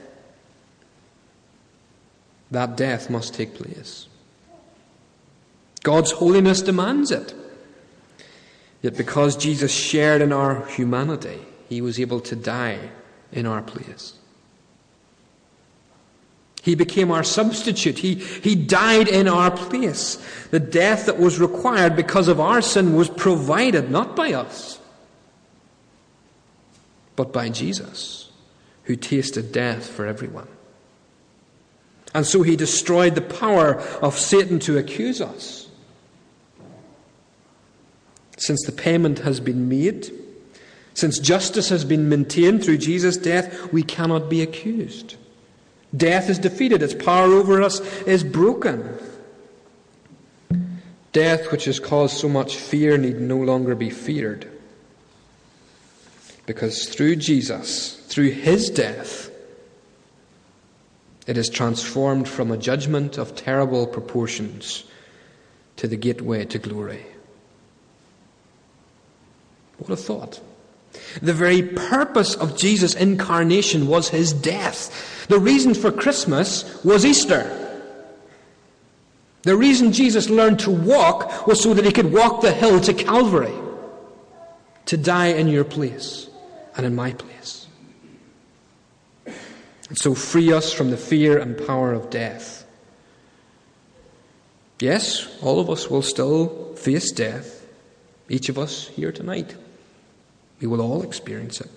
that 2.51 2.75
death 2.75 3.09
must 3.09 3.33
take 3.33 3.55
place. 3.55 4.07
God's 5.83 6.11
holiness 6.11 6.61
demands 6.61 7.09
it. 7.09 7.33
Yet 8.81 8.97
because 8.97 9.35
Jesus 9.35 9.71
shared 9.73 10.21
in 10.21 10.33
our 10.33 10.65
humanity, 10.67 11.39
he 11.69 11.81
was 11.81 11.99
able 11.99 12.19
to 12.21 12.35
die 12.35 12.89
in 13.31 13.45
our 13.45 13.61
place. 13.61 14.13
He 16.61 16.75
became 16.75 17.09
our 17.09 17.23
substitute. 17.23 17.97
He, 17.97 18.15
he 18.15 18.53
died 18.53 19.07
in 19.07 19.27
our 19.27 19.49
place. 19.49 20.23
The 20.51 20.59
death 20.59 21.07
that 21.07 21.17
was 21.17 21.39
required 21.39 21.95
because 21.95 22.27
of 22.27 22.39
our 22.39 22.61
sin 22.61 22.95
was 22.95 23.09
provided 23.09 23.89
not 23.89 24.15
by 24.15 24.33
us, 24.33 24.79
but 27.15 27.33
by 27.33 27.49
Jesus, 27.49 28.29
who 28.83 28.95
tasted 28.95 29.51
death 29.51 29.87
for 29.87 30.05
everyone. 30.05 30.47
And 32.13 32.25
so 32.25 32.41
he 32.41 32.55
destroyed 32.55 33.15
the 33.15 33.21
power 33.21 33.75
of 34.01 34.17
Satan 34.17 34.59
to 34.59 34.77
accuse 34.77 35.21
us. 35.21 35.69
Since 38.37 38.65
the 38.65 38.71
payment 38.71 39.19
has 39.19 39.39
been 39.39 39.69
made, 39.69 40.11
since 40.93 41.19
justice 41.19 41.69
has 41.69 41.85
been 41.85 42.09
maintained 42.09 42.63
through 42.63 42.79
Jesus' 42.79 43.17
death, 43.17 43.71
we 43.71 43.83
cannot 43.83 44.29
be 44.29 44.41
accused. 44.41 45.15
Death 45.95 46.29
is 46.29 46.39
defeated, 46.39 46.81
its 46.81 46.93
power 46.93 47.33
over 47.33 47.61
us 47.61 47.79
is 48.03 48.23
broken. 48.23 48.97
Death, 51.13 51.51
which 51.51 51.65
has 51.65 51.79
caused 51.79 52.17
so 52.17 52.29
much 52.29 52.55
fear, 52.55 52.97
need 52.97 53.19
no 53.19 53.37
longer 53.37 53.75
be 53.75 53.89
feared. 53.89 54.49
Because 56.45 56.87
through 56.87 57.17
Jesus, 57.17 57.95
through 58.07 58.31
his 58.31 58.69
death, 58.69 59.30
it 61.27 61.37
is 61.37 61.49
transformed 61.49 62.27
from 62.27 62.51
a 62.51 62.57
judgment 62.57 63.17
of 63.17 63.35
terrible 63.35 63.85
proportions 63.87 64.83
to 65.77 65.87
the 65.87 65.97
gateway 65.97 66.45
to 66.45 66.59
glory. 66.59 67.05
What 69.77 69.91
a 69.91 69.95
thought. 69.95 70.39
The 71.21 71.33
very 71.33 71.63
purpose 71.63 72.35
of 72.35 72.57
Jesus' 72.57 72.95
incarnation 72.95 73.87
was 73.87 74.09
his 74.09 74.33
death. 74.33 75.27
The 75.27 75.39
reason 75.39 75.73
for 75.73 75.91
Christmas 75.91 76.83
was 76.83 77.05
Easter. 77.05 77.57
The 79.43 79.55
reason 79.55 79.91
Jesus 79.91 80.29
learned 80.29 80.59
to 80.59 80.71
walk 80.71 81.47
was 81.47 81.61
so 81.61 81.73
that 81.73 81.85
he 81.85 81.91
could 81.91 82.11
walk 82.11 82.41
the 82.41 82.51
hill 82.51 82.79
to 82.81 82.93
Calvary, 82.93 83.53
to 84.85 84.97
die 84.97 85.27
in 85.27 85.47
your 85.47 85.63
place 85.63 86.29
and 86.75 86.85
in 86.85 86.93
my 86.93 87.13
place. 87.13 87.60
And 89.91 89.97
so 89.97 90.15
free 90.15 90.53
us 90.53 90.71
from 90.71 90.89
the 90.89 90.95
fear 90.95 91.37
and 91.37 91.67
power 91.67 91.91
of 91.91 92.09
death. 92.09 92.65
Yes, 94.79 95.27
all 95.41 95.59
of 95.59 95.69
us 95.69 95.89
will 95.89 96.01
still 96.01 96.75
face 96.75 97.11
death, 97.11 97.67
each 98.29 98.47
of 98.47 98.57
us 98.57 98.87
here 98.87 99.11
tonight. 99.11 99.53
We 100.61 100.67
will 100.67 100.79
all 100.79 101.01
experience 101.03 101.59
it. 101.59 101.69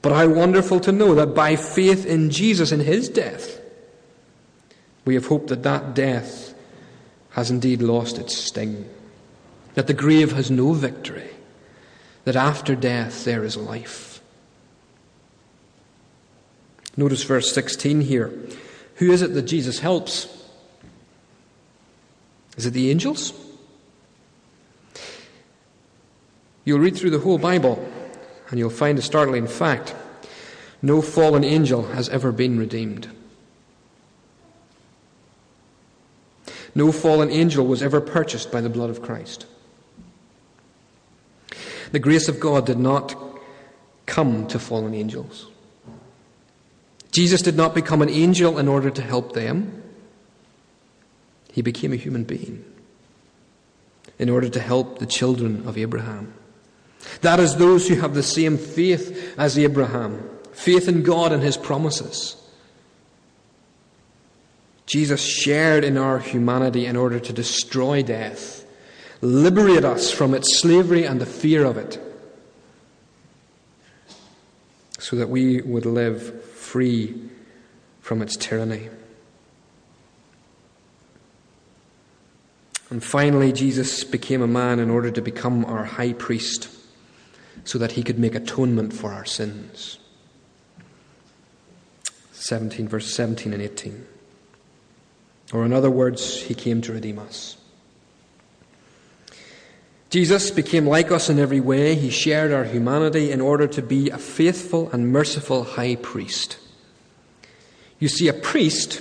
But 0.00 0.12
how 0.12 0.26
wonderful 0.28 0.80
to 0.80 0.92
know 0.92 1.14
that 1.16 1.34
by 1.34 1.56
faith 1.56 2.06
in 2.06 2.30
Jesus 2.30 2.72
and 2.72 2.80
his 2.80 3.10
death, 3.10 3.60
we 5.04 5.12
have 5.12 5.26
hope 5.26 5.48
that 5.48 5.64
that 5.64 5.92
death 5.92 6.54
has 7.32 7.50
indeed 7.50 7.82
lost 7.82 8.16
its 8.16 8.34
sting, 8.34 8.88
that 9.74 9.88
the 9.88 9.92
grave 9.92 10.32
has 10.32 10.50
no 10.50 10.72
victory, 10.72 11.32
that 12.24 12.34
after 12.34 12.74
death 12.74 13.26
there 13.26 13.44
is 13.44 13.58
life. 13.58 14.11
Notice 16.96 17.22
verse 17.24 17.52
16 17.52 18.02
here. 18.02 18.32
Who 18.96 19.10
is 19.10 19.22
it 19.22 19.34
that 19.34 19.42
Jesus 19.42 19.78
helps? 19.78 20.28
Is 22.56 22.66
it 22.66 22.70
the 22.70 22.90
angels? 22.90 23.32
You'll 26.64 26.78
read 26.78 26.96
through 26.96 27.10
the 27.10 27.18
whole 27.18 27.38
Bible 27.38 27.86
and 28.50 28.58
you'll 28.58 28.70
find 28.70 28.98
a 28.98 29.02
startling 29.02 29.46
fact. 29.46 29.94
No 30.82 31.00
fallen 31.00 31.44
angel 31.44 31.82
has 31.88 32.08
ever 32.10 32.32
been 32.32 32.58
redeemed. 32.58 33.08
No 36.74 36.92
fallen 36.92 37.30
angel 37.30 37.66
was 37.66 37.82
ever 37.82 38.00
purchased 38.00 38.50
by 38.50 38.60
the 38.60 38.70
blood 38.70 38.90
of 38.90 39.02
Christ. 39.02 39.46
The 41.92 41.98
grace 41.98 42.28
of 42.28 42.40
God 42.40 42.66
did 42.66 42.78
not 42.78 43.14
come 44.06 44.46
to 44.48 44.58
fallen 44.58 44.94
angels. 44.94 45.51
Jesus 47.12 47.42
did 47.42 47.56
not 47.56 47.74
become 47.74 48.02
an 48.02 48.08
angel 48.08 48.58
in 48.58 48.66
order 48.66 48.90
to 48.90 49.02
help 49.02 49.34
them. 49.34 49.82
He 51.52 51.62
became 51.62 51.92
a 51.92 51.96
human 51.96 52.24
being 52.24 52.64
in 54.18 54.30
order 54.30 54.48
to 54.48 54.60
help 54.60 54.98
the 54.98 55.06
children 55.06 55.66
of 55.68 55.76
Abraham. 55.76 56.32
That 57.20 57.38
is, 57.38 57.56
those 57.56 57.86
who 57.86 57.96
have 57.96 58.14
the 58.14 58.22
same 58.22 58.56
faith 58.56 59.34
as 59.38 59.58
Abraham 59.58 60.28
faith 60.52 60.88
in 60.88 61.02
God 61.02 61.32
and 61.32 61.42
his 61.42 61.56
promises. 61.56 62.36
Jesus 64.86 65.22
shared 65.22 65.84
in 65.84 65.96
our 65.96 66.18
humanity 66.18 66.86
in 66.86 66.96
order 66.96 67.18
to 67.18 67.32
destroy 67.32 68.02
death, 68.02 68.64
liberate 69.20 69.84
us 69.84 70.10
from 70.10 70.34
its 70.34 70.58
slavery 70.58 71.04
and 71.04 71.20
the 71.20 71.26
fear 71.26 71.64
of 71.64 71.76
it, 71.76 71.98
so 74.98 75.16
that 75.16 75.28
we 75.28 75.62
would 75.62 75.86
live 75.86 76.51
free 76.72 77.14
from 78.00 78.22
its 78.22 78.34
tyranny. 78.34 78.88
And 82.88 83.04
finally, 83.04 83.52
Jesus 83.52 84.04
became 84.04 84.40
a 84.40 84.46
man 84.46 84.78
in 84.78 84.88
order 84.88 85.10
to 85.10 85.20
become 85.20 85.66
our 85.66 85.84
high 85.84 86.14
priest 86.14 86.70
so 87.64 87.76
that 87.76 87.92
he 87.92 88.02
could 88.02 88.18
make 88.18 88.34
atonement 88.34 88.94
for 88.94 89.12
our 89.12 89.26
sins. 89.26 89.98
17, 92.32 92.88
verse 92.88 93.12
17 93.12 93.52
and 93.52 93.62
18. 93.62 94.06
Or, 95.52 95.66
in 95.66 95.74
other 95.74 95.90
words, 95.90 96.40
he 96.40 96.54
came 96.54 96.80
to 96.80 96.94
redeem 96.94 97.18
us. 97.18 97.58
Jesus 100.08 100.50
became 100.50 100.86
like 100.86 101.10
us 101.10 101.28
in 101.28 101.38
every 101.38 101.60
way. 101.60 101.96
He 101.96 102.08
shared 102.08 102.50
our 102.50 102.64
humanity 102.64 103.30
in 103.30 103.42
order 103.42 103.66
to 103.66 103.82
be 103.82 104.08
a 104.08 104.16
faithful 104.16 104.90
and 104.90 105.12
merciful 105.12 105.64
high 105.64 105.96
priest. 105.96 106.56
You 108.02 108.08
see, 108.08 108.26
a 108.26 108.32
priest, 108.32 109.00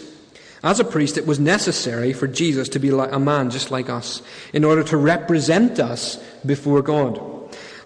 as 0.62 0.80
a 0.80 0.84
priest, 0.84 1.18
it 1.18 1.26
was 1.26 1.40
necessary 1.40 2.14
for 2.14 2.28
Jesus 2.28 2.70
to 2.70 2.78
be 2.78 2.90
a 2.90 3.18
man 3.18 3.50
just 3.50 3.72
like 3.72 3.90
us 3.90 4.22
in 4.54 4.64
order 4.64 4.84
to 4.84 4.96
represent 4.96 5.80
us 5.80 6.18
before 6.46 6.84
God. 6.84 7.20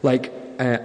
Like 0.03 0.33
uh, 0.59 0.79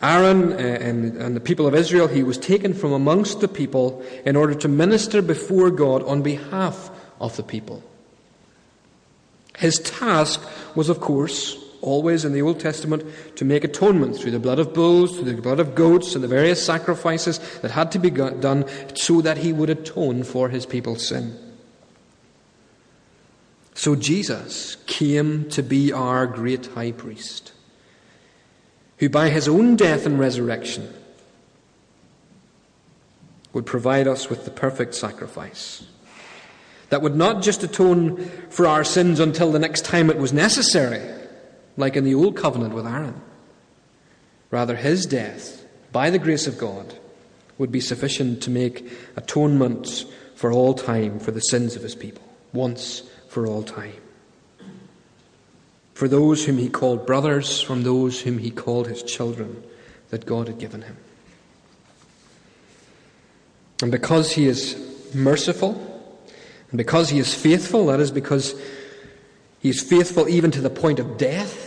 Aaron 0.00 0.54
uh, 0.54 0.56
and, 0.56 1.18
and 1.18 1.36
the 1.36 1.40
people 1.40 1.66
of 1.66 1.74
Israel, 1.74 2.08
he 2.08 2.22
was 2.22 2.38
taken 2.38 2.72
from 2.72 2.94
amongst 2.94 3.42
the 3.42 3.46
people 3.46 4.02
in 4.24 4.36
order 4.36 4.54
to 4.54 4.68
minister 4.68 5.20
before 5.20 5.70
God 5.70 6.02
on 6.04 6.22
behalf 6.22 6.90
of 7.20 7.36
the 7.36 7.42
people. 7.42 7.82
His 9.58 9.80
task 9.80 10.42
was, 10.74 10.88
of 10.88 11.00
course, 11.00 11.62
always 11.84 12.24
in 12.24 12.32
the 12.32 12.42
Old 12.42 12.58
Testament 12.58 13.04
to 13.36 13.44
make 13.44 13.62
atonement 13.62 14.16
through 14.16 14.32
the 14.32 14.38
blood 14.38 14.58
of 14.58 14.74
bulls, 14.74 15.16
through 15.16 15.32
the 15.32 15.40
blood 15.40 15.60
of 15.60 15.74
goats, 15.74 16.14
and 16.14 16.24
the 16.24 16.28
various 16.28 16.64
sacrifices 16.64 17.38
that 17.60 17.70
had 17.70 17.92
to 17.92 17.98
be 17.98 18.10
done 18.10 18.64
so 18.94 19.20
that 19.20 19.38
he 19.38 19.52
would 19.52 19.70
atone 19.70 20.24
for 20.24 20.48
his 20.48 20.66
people's 20.66 21.06
sin. 21.06 21.38
So 23.74 23.94
Jesus 23.94 24.76
came 24.86 25.48
to 25.50 25.62
be 25.62 25.92
our 25.92 26.26
great 26.26 26.66
high 26.66 26.92
priest, 26.92 27.52
who 28.98 29.08
by 29.08 29.28
his 29.28 29.46
own 29.46 29.76
death 29.76 30.06
and 30.06 30.18
resurrection 30.18 30.92
would 33.52 33.66
provide 33.66 34.08
us 34.08 34.30
with 34.30 34.44
the 34.44 34.50
perfect 34.50 34.94
sacrifice 34.94 35.86
that 36.90 37.02
would 37.02 37.16
not 37.16 37.42
just 37.42 37.62
atone 37.62 38.24
for 38.50 38.66
our 38.66 38.84
sins 38.84 39.18
until 39.20 39.50
the 39.50 39.58
next 39.58 39.84
time 39.84 40.10
it 40.10 40.16
was 40.16 40.32
necessary 40.32 41.13
like 41.76 41.96
in 41.96 42.04
the 42.04 42.14
Old 42.14 42.36
Covenant 42.36 42.74
with 42.74 42.86
Aaron. 42.86 43.20
Rather, 44.50 44.76
his 44.76 45.06
death, 45.06 45.64
by 45.92 46.10
the 46.10 46.18
grace 46.18 46.46
of 46.46 46.58
God, 46.58 46.94
would 47.58 47.72
be 47.72 47.80
sufficient 47.80 48.42
to 48.42 48.50
make 48.50 48.90
atonement 49.16 50.04
for 50.34 50.52
all 50.52 50.74
time 50.74 51.18
for 51.18 51.30
the 51.30 51.40
sins 51.40 51.76
of 51.76 51.82
his 51.82 51.94
people, 51.94 52.22
once 52.52 53.02
for 53.28 53.46
all 53.46 53.62
time. 53.62 53.94
For 55.94 56.08
those 56.08 56.44
whom 56.44 56.58
he 56.58 56.68
called 56.68 57.06
brothers, 57.06 57.60
from 57.60 57.84
those 57.84 58.20
whom 58.20 58.38
he 58.38 58.50
called 58.50 58.88
his 58.88 59.02
children, 59.02 59.62
that 60.10 60.26
God 60.26 60.48
had 60.48 60.58
given 60.58 60.82
him. 60.82 60.96
And 63.80 63.92
because 63.92 64.32
he 64.32 64.46
is 64.46 64.76
merciful, 65.14 65.72
and 66.70 66.78
because 66.78 67.10
he 67.10 67.18
is 67.18 67.32
faithful, 67.32 67.86
that 67.86 68.00
is 68.00 68.10
because 68.10 68.60
he 69.60 69.68
is 69.68 69.80
faithful 69.80 70.28
even 70.28 70.50
to 70.50 70.60
the 70.60 70.70
point 70.70 70.98
of 70.98 71.16
death. 71.16 71.63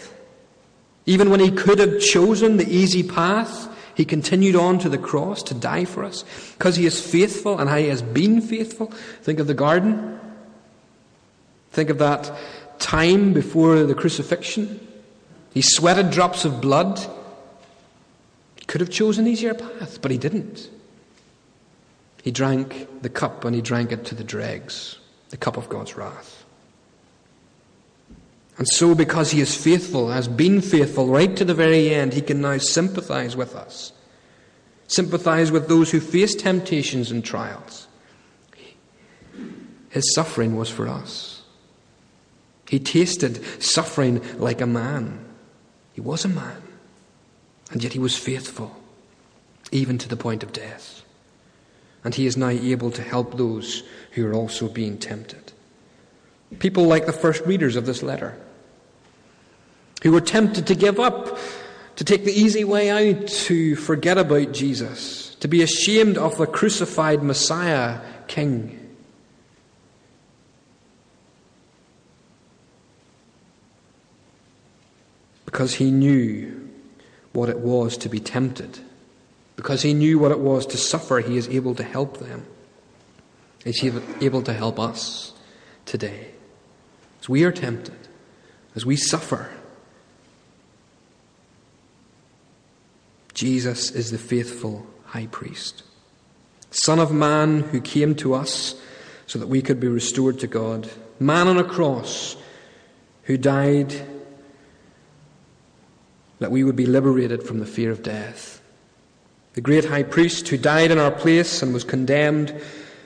Even 1.07 1.29
when 1.31 1.39
he 1.39 1.49
could 1.49 1.79
have 1.79 1.99
chosen 1.99 2.57
the 2.57 2.69
easy 2.69 3.01
path, 3.01 3.73
he 3.95 4.05
continued 4.05 4.55
on 4.55 4.77
to 4.79 4.89
the 4.89 4.97
cross 4.97 5.41
to 5.43 5.55
die 5.55 5.85
for 5.85 6.03
us. 6.03 6.23
Because 6.57 6.75
he 6.75 6.85
is 6.85 7.01
faithful 7.01 7.57
and 7.57 7.69
he 7.69 7.87
has 7.87 8.03
been 8.03 8.41
faithful. 8.41 8.87
Think 9.23 9.39
of 9.39 9.47
the 9.47 9.55
garden. 9.55 10.19
Think 11.71 11.89
of 11.89 11.97
that 11.97 12.31
time 12.77 13.33
before 13.33 13.83
the 13.83 13.95
crucifixion. 13.95 14.85
He 15.53 15.61
sweated 15.61 16.11
drops 16.11 16.45
of 16.45 16.61
blood. 16.61 16.99
He 18.57 18.65
could 18.65 18.81
have 18.81 18.91
chosen 18.91 19.25
an 19.25 19.31
easier 19.31 19.53
path, 19.53 20.01
but 20.01 20.11
he 20.11 20.17
didn't. 20.17 20.69
He 22.21 22.31
drank 22.31 23.01
the 23.01 23.09
cup 23.09 23.45
and 23.45 23.55
he 23.55 23.61
drank 23.61 23.93
it 23.93 24.03
to 24.05 24.15
the 24.15 24.23
dregs, 24.23 24.99
the 25.29 25.37
cup 25.37 25.55
of 25.55 25.69
God's 25.69 25.95
wrath. 25.95 26.36
And 28.57 28.67
so, 28.67 28.95
because 28.95 29.31
he 29.31 29.39
is 29.39 29.55
faithful, 29.55 30.09
has 30.09 30.27
been 30.27 30.61
faithful 30.61 31.07
right 31.07 31.35
to 31.35 31.45
the 31.45 31.53
very 31.53 31.93
end, 31.93 32.13
he 32.13 32.21
can 32.21 32.41
now 32.41 32.57
sympathize 32.57 33.35
with 33.35 33.55
us. 33.55 33.91
Sympathize 34.87 35.51
with 35.51 35.67
those 35.67 35.91
who 35.91 35.99
face 35.99 36.33
temptations 36.33 37.11
and 37.11 37.23
trials. 37.23 37.87
His 39.89 40.13
suffering 40.13 40.55
was 40.55 40.69
for 40.69 40.87
us. 40.87 41.43
He 42.67 42.79
tasted 42.79 43.43
suffering 43.61 44.21
like 44.37 44.59
a 44.59 44.67
man. 44.67 45.23
He 45.93 46.01
was 46.01 46.25
a 46.25 46.29
man. 46.29 46.61
And 47.71 47.83
yet 47.83 47.93
he 47.93 47.99
was 47.99 48.17
faithful, 48.17 48.75
even 49.71 49.97
to 49.99 50.09
the 50.09 50.17
point 50.17 50.43
of 50.43 50.51
death. 50.51 51.03
And 52.03 52.15
he 52.15 52.25
is 52.25 52.37
now 52.37 52.49
able 52.49 52.91
to 52.91 53.01
help 53.03 53.37
those 53.37 53.83
who 54.11 54.25
are 54.27 54.33
also 54.33 54.67
being 54.67 54.97
tempted. 54.97 55.51
People 56.59 56.85
like 56.85 57.05
the 57.05 57.13
first 57.13 57.45
readers 57.45 57.75
of 57.75 57.85
this 57.85 58.01
letter 58.01 58.37
who 60.03 60.11
were 60.11 60.21
tempted 60.21 60.67
to 60.67 60.75
give 60.75 60.99
up, 60.99 61.37
to 61.95 62.03
take 62.03 62.25
the 62.25 62.31
easy 62.31 62.63
way 62.63 62.89
out, 62.89 63.27
to 63.27 63.75
forget 63.75 64.17
about 64.17 64.51
Jesus, 64.51 65.35
to 65.35 65.47
be 65.47 65.63
ashamed 65.63 66.17
of 66.17 66.37
the 66.37 66.45
crucified 66.45 67.23
Messiah 67.23 67.99
King. 68.27 68.79
Because 75.45 75.73
he 75.73 75.89
knew 75.89 76.69
what 77.33 77.49
it 77.49 77.59
was 77.59 77.97
to 77.97 78.09
be 78.09 78.19
tempted. 78.19 78.79
Because 79.55 79.81
he 79.81 79.93
knew 79.93 80.19
what 80.19 80.31
it 80.31 80.39
was 80.39 80.67
to 80.67 80.77
suffer, 80.77 81.19
he 81.19 81.35
is 81.35 81.47
able 81.49 81.73
to 81.75 81.83
help 81.83 82.17
them. 82.17 82.45
He's 83.63 83.83
able 84.21 84.43
to 84.43 84.53
help 84.53 84.79
us 84.79 85.33
today. 85.85 86.27
As 87.19 87.27
we 87.27 87.43
are 87.43 87.51
tempted, 87.51 87.97
as 88.75 88.85
we 88.85 88.95
suffer, 88.95 89.49
Jesus 93.37 93.91
is 93.91 94.09
the 94.09 94.17
faithful 94.17 94.87
high 95.05 95.27
priest, 95.27 95.83
Son 96.71 96.97
of 96.97 97.11
Man 97.11 97.59
who 97.59 97.79
came 97.79 98.15
to 98.15 98.33
us 98.33 98.73
so 99.27 99.37
that 99.37 99.45
we 99.45 99.61
could 99.61 99.79
be 99.79 99.87
restored 99.87 100.39
to 100.39 100.47
God, 100.47 100.89
man 101.19 101.47
on 101.47 101.59
a 101.59 101.63
cross 101.63 102.35
who 103.25 103.37
died 103.37 103.93
that 106.39 106.49
we 106.49 106.63
would 106.63 106.75
be 106.75 106.87
liberated 106.87 107.43
from 107.43 107.59
the 107.59 107.67
fear 107.67 107.91
of 107.91 108.01
death. 108.01 108.59
The 109.53 109.61
great 109.61 109.85
high 109.85 110.01
priest 110.01 110.47
who 110.47 110.57
died 110.57 110.89
in 110.89 110.97
our 110.97 111.11
place 111.11 111.61
and 111.61 111.75
was 111.75 111.83
condemned 111.83 112.59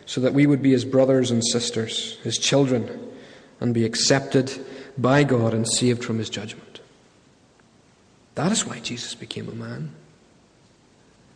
so 0.06 0.22
that 0.22 0.34
we 0.34 0.46
would 0.46 0.62
be 0.62 0.72
his 0.72 0.86
brothers 0.86 1.30
and 1.30 1.46
sisters, 1.46 2.18
his 2.24 2.38
children, 2.38 3.12
and 3.60 3.74
be 3.74 3.84
accepted 3.84 4.66
by 4.98 5.26
God 5.26 5.54
and 5.54 5.68
saved 5.68 6.06
from 6.06 6.20
his 6.20 6.30
judgment. 6.30 6.80
That 8.36 8.54
is 8.54 8.66
why 8.66 8.80
Jesus 8.80 9.14
became 9.14 9.50
a 9.50 9.54
man. 9.54 9.92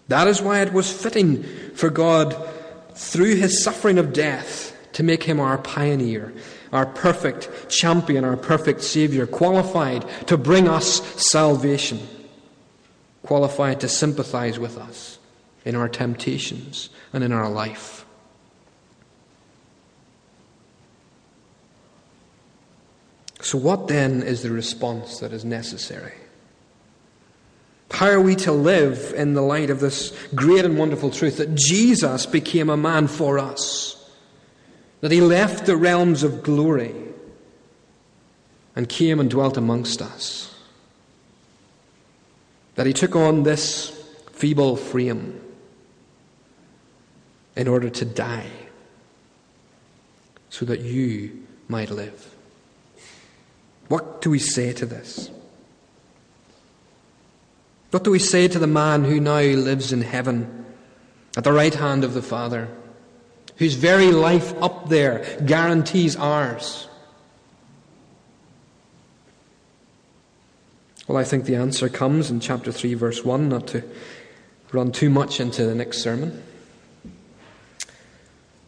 That 0.07 0.27
is 0.27 0.41
why 0.41 0.61
it 0.61 0.73
was 0.73 0.91
fitting 0.91 1.43
for 1.73 1.89
God, 1.89 2.35
through 2.93 3.35
his 3.35 3.63
suffering 3.63 3.97
of 3.97 4.13
death, 4.13 4.71
to 4.93 5.03
make 5.03 5.23
him 5.23 5.39
our 5.39 5.57
pioneer, 5.57 6.33
our 6.71 6.85
perfect 6.85 7.69
champion, 7.69 8.23
our 8.23 8.37
perfect 8.37 8.81
Saviour, 8.81 9.27
qualified 9.27 10.05
to 10.27 10.37
bring 10.37 10.67
us 10.69 11.01
salvation, 11.21 11.99
qualified 13.23 13.81
to 13.81 13.89
sympathize 13.89 14.57
with 14.57 14.77
us 14.77 15.19
in 15.65 15.75
our 15.75 15.89
temptations 15.89 16.89
and 17.11 17.23
in 17.23 17.31
our 17.31 17.49
life. 17.49 18.05
So, 23.41 23.57
what 23.57 23.87
then 23.87 24.23
is 24.23 24.41
the 24.43 24.49
response 24.49 25.19
that 25.19 25.33
is 25.33 25.43
necessary? 25.43 26.13
How 27.95 28.09
are 28.09 28.19
we 28.19 28.35
to 28.35 28.51
live 28.51 29.13
in 29.15 29.35
the 29.35 29.41
light 29.41 29.69
of 29.69 29.79
this 29.79 30.11
great 30.35 30.65
and 30.65 30.77
wonderful 30.77 31.09
truth 31.09 31.37
that 31.37 31.55
Jesus 31.55 32.25
became 32.25 32.69
a 32.69 32.75
man 32.75 33.07
for 33.07 33.39
us? 33.39 34.11
That 34.99 35.13
he 35.13 35.21
left 35.21 35.65
the 35.65 35.77
realms 35.77 36.21
of 36.21 36.43
glory 36.43 36.93
and 38.75 38.89
came 38.89 39.21
and 39.21 39.29
dwelt 39.29 39.55
amongst 39.55 40.01
us? 40.01 40.53
That 42.75 42.85
he 42.85 42.91
took 42.91 43.15
on 43.15 43.43
this 43.43 43.91
feeble 44.33 44.75
frame 44.75 45.39
in 47.55 47.69
order 47.69 47.89
to 47.89 48.03
die 48.03 48.51
so 50.49 50.65
that 50.65 50.81
you 50.81 51.45
might 51.69 51.91
live? 51.91 52.35
What 53.87 54.19
do 54.19 54.31
we 54.31 54.39
say 54.39 54.73
to 54.73 54.85
this? 54.85 55.29
What 57.95 58.03
do 58.03 58.11
we 58.11 58.19
say 58.19 58.49
to 58.49 58.59
the 58.59 58.67
man 58.67 59.05
who 59.05 59.21
now 59.21 59.39
lives 59.39 59.93
in 59.93 60.01
heaven 60.01 60.65
at 61.37 61.45
the 61.45 61.53
right 61.53 61.73
hand 61.73 62.03
of 62.03 62.13
the 62.13 62.21
Father, 62.21 62.67
whose 63.55 63.75
very 63.75 64.11
life 64.11 64.53
up 64.61 64.89
there 64.89 65.39
guarantees 65.45 66.17
ours? 66.17 66.89
Well, 71.07 71.17
I 71.17 71.23
think 71.23 71.45
the 71.45 71.55
answer 71.55 71.87
comes 71.87 72.29
in 72.29 72.41
chapter 72.41 72.69
3, 72.69 72.95
verse 72.95 73.23
1, 73.23 73.47
not 73.47 73.67
to 73.67 73.81
run 74.73 74.91
too 74.91 75.09
much 75.09 75.39
into 75.39 75.65
the 75.65 75.73
next 75.73 75.99
sermon. 75.99 76.43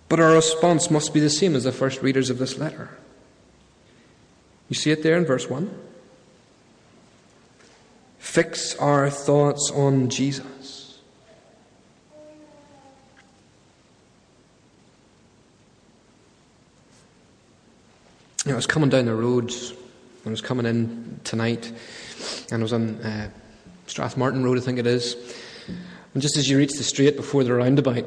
But 0.08 0.22
our 0.22 0.32
response 0.32 0.90
must 0.90 1.14
be 1.14 1.20
the 1.20 1.30
same 1.30 1.54
as 1.54 1.66
the 1.66 1.74
first 1.74 2.02
readers 2.02 2.30
of 2.30 2.38
this 2.38 2.58
letter. 2.58 2.98
You 4.70 4.76
see 4.76 4.92
it 4.92 5.04
there 5.04 5.18
in 5.18 5.26
verse 5.26 5.50
1? 5.50 5.87
Fix 8.28 8.76
our 8.76 9.10
thoughts 9.10 9.72
on 9.72 10.10
Jesus. 10.10 11.00
You 18.46 18.50
know, 18.50 18.52
I 18.52 18.56
was 18.58 18.68
coming 18.68 18.90
down 18.90 19.06
the 19.06 19.16
roads. 19.16 19.74
I 20.24 20.30
was 20.30 20.42
coming 20.42 20.68
in 20.68 21.20
tonight, 21.24 21.72
and 22.52 22.62
I 22.62 22.64
was 22.64 22.74
on 22.74 22.98
uh, 22.98 23.30
Strathmartine 23.88 24.44
Road, 24.44 24.58
I 24.58 24.62
think 24.62 24.78
it 24.78 24.86
is. 24.86 25.16
And 26.14 26.22
just 26.22 26.38
as 26.38 26.48
you 26.48 26.60
reach 26.60 26.74
the 26.74 26.84
straight 26.84 27.16
before 27.16 27.44
the 27.44 27.54
roundabout, 27.54 28.06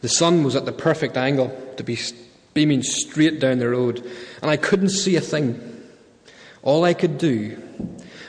the 0.00 0.08
sun 0.08 0.44
was 0.44 0.56
at 0.56 0.64
the 0.64 0.72
perfect 0.72 1.18
angle 1.18 1.48
to 1.76 1.82
be 1.82 1.98
beaming 2.54 2.84
straight 2.84 3.40
down 3.40 3.58
the 3.58 3.68
road, 3.68 4.08
and 4.40 4.50
I 4.50 4.56
couldn't 4.56 4.90
see 4.90 5.16
a 5.16 5.20
thing. 5.20 5.82
All 6.62 6.84
I 6.84 6.94
could 6.94 7.18
do 7.18 7.60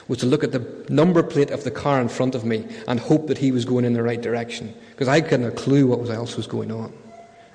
was 0.08 0.20
to 0.20 0.26
look 0.26 0.44
at 0.44 0.52
the 0.52 0.86
number 0.90 1.22
plate 1.22 1.52
of 1.52 1.64
the 1.64 1.72
car 1.72 2.00
in 2.02 2.10
front 2.10 2.36
of 2.36 2.46
me 2.46 2.66
and 2.88 3.00
hope 3.00 3.28
that 3.28 3.38
he 3.38 3.52
was 3.52 3.66
going 3.66 3.86
in 3.86 3.94
the 3.94 4.04
right 4.04 4.22
direction, 4.22 4.74
because 4.92 5.08
I 5.08 5.22
couldn't 5.22 5.44
have 5.44 5.54
a 5.54 5.56
clue 5.56 5.88
what 5.88 6.10
else 6.10 6.38
was 6.38 6.48
going 6.48 6.72
on. 6.72 6.94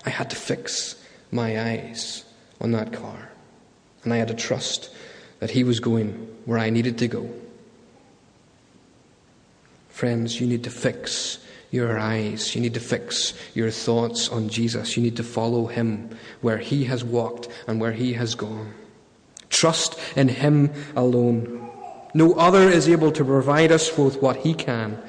I 0.04 0.10
had 0.10 0.30
to 0.30 0.36
fix 0.36 0.96
my 1.30 1.60
eyes 1.60 2.24
on 2.60 2.72
that 2.72 2.92
car, 2.92 3.30
and 4.04 4.12
I 4.12 4.16
had 4.16 4.28
to 4.28 4.34
trust 4.34 4.94
that 5.40 5.50
he 5.50 5.64
was 5.64 5.80
going 5.80 6.12
where 6.44 6.58
I 6.58 6.70
needed 6.70 6.98
to 6.98 7.08
go. 7.08 7.30
Friends, 9.88 10.40
you 10.40 10.46
need 10.46 10.64
to 10.64 10.70
fix 10.70 11.38
your 11.70 11.98
eyes. 11.98 12.54
You 12.54 12.60
need 12.60 12.74
to 12.74 12.80
fix 12.80 13.34
your 13.54 13.70
thoughts 13.70 14.28
on 14.28 14.48
Jesus. 14.48 14.96
You 14.96 15.02
need 15.02 15.16
to 15.16 15.24
follow 15.24 15.66
him 15.66 16.10
where 16.42 16.58
he 16.58 16.84
has 16.84 17.02
walked 17.02 17.48
and 17.66 17.80
where 17.80 17.92
he 17.92 18.12
has 18.12 18.34
gone. 18.34 18.74
Trust 19.48 19.98
in 20.16 20.28
him 20.28 20.72
alone. 20.96 21.61
No 22.14 22.34
other 22.34 22.68
is 22.68 22.88
able 22.88 23.12
to 23.12 23.24
provide 23.24 23.72
us 23.72 23.96
with 23.96 24.20
what 24.20 24.38
he 24.38 24.54
can. 24.54 25.02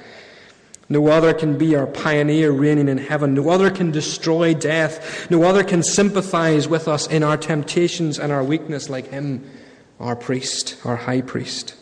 No 0.90 1.08
other 1.08 1.34
can 1.34 1.58
be 1.58 1.76
our 1.76 1.88
pioneer 1.88 2.52
reigning 2.52 2.88
in 2.88 2.98
heaven. 2.98 3.34
No 3.34 3.50
other 3.50 3.70
can 3.72 3.92
destroy 3.92 4.54
death. 4.54 5.30
No 5.30 5.44
other 5.44 5.64
can 5.64 5.82
sympathize 5.82 6.68
with 6.68 6.88
us 6.88 7.08
in 7.08 7.24
our 7.24 7.38
temptations 7.38 8.20
and 8.20 8.32
our 8.32 8.44
weakness 8.44 8.90
like 8.90 9.08
him, 9.10 9.50
our 10.00 10.16
priest, 10.16 10.78
our 10.86 10.96
high 10.96 11.22
priest. 11.22 11.76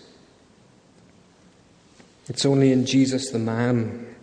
It's 2.28 2.46
only 2.46 2.72
in 2.72 2.86
Jesus 2.86 3.32
the 3.32 3.40
man, 3.40 4.16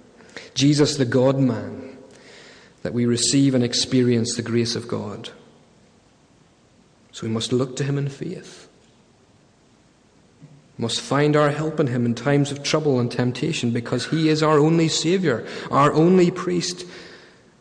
Jesus 0.54 0.96
the 0.96 1.04
God 1.04 1.38
man, 1.38 1.98
that 2.82 2.94
we 2.94 3.04
receive 3.04 3.54
and 3.54 3.64
experience 3.64 4.36
the 4.36 4.42
grace 4.42 4.76
of 4.76 4.88
God. 4.88 5.30
So 7.12 7.26
we 7.26 7.32
must 7.32 7.52
look 7.52 7.76
to 7.76 7.84
him 7.84 7.98
in 7.98 8.08
faith. 8.08 8.67
Must 10.80 11.00
find 11.00 11.34
our 11.34 11.50
help 11.50 11.80
in 11.80 11.88
him 11.88 12.06
in 12.06 12.14
times 12.14 12.52
of 12.52 12.62
trouble 12.62 13.00
and 13.00 13.10
temptation 13.10 13.72
because 13.72 14.06
he 14.06 14.28
is 14.28 14.44
our 14.44 14.58
only 14.58 14.86
Saviour, 14.86 15.44
our 15.72 15.92
only 15.92 16.30
priest 16.30 16.86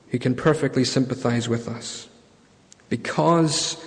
who 0.10 0.20
can 0.20 0.36
perfectly 0.36 0.86
sympathize 0.86 1.50
with 1.50 1.68
us. 1.68 2.08
Because, 2.90 3.84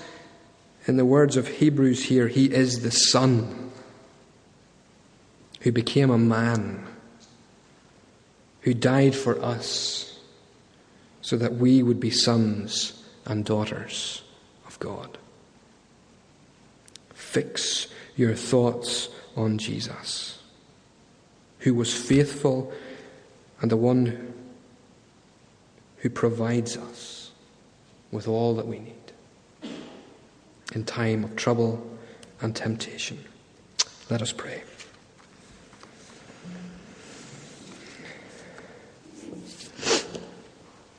in 0.86 0.96
the 0.96 1.04
words 1.04 1.36
of 1.36 1.46
Hebrews 1.46 2.04
here, 2.04 2.26
he 2.26 2.52
is 2.52 2.82
the 2.82 2.90
Son 2.90 3.70
who 5.60 5.70
became 5.70 6.10
a 6.10 6.18
man, 6.18 6.84
who 8.62 8.74
died 8.74 9.14
for 9.14 9.40
us, 9.40 10.18
so 11.22 11.36
that 11.36 11.54
we 11.54 11.84
would 11.84 12.00
be 12.00 12.10
sons 12.10 13.04
and 13.26 13.44
daughters 13.44 14.22
of 14.66 14.78
God. 14.80 15.18
Fix 17.14 17.86
your 18.16 18.34
thoughts 18.34 19.08
on 19.40 19.58
Jesus, 19.58 20.38
who 21.60 21.74
was 21.74 21.94
faithful 21.94 22.72
and 23.60 23.70
the 23.70 23.76
one 23.76 24.34
who 25.98 26.10
provides 26.10 26.76
us 26.76 27.30
with 28.10 28.28
all 28.28 28.54
that 28.54 28.66
we 28.66 28.78
need 28.78 28.94
in 30.74 30.84
time 30.84 31.24
of 31.24 31.36
trouble 31.36 31.84
and 32.40 32.54
temptation. 32.54 33.18
Let 34.08 34.22
us 34.22 34.32
pray. 34.32 34.62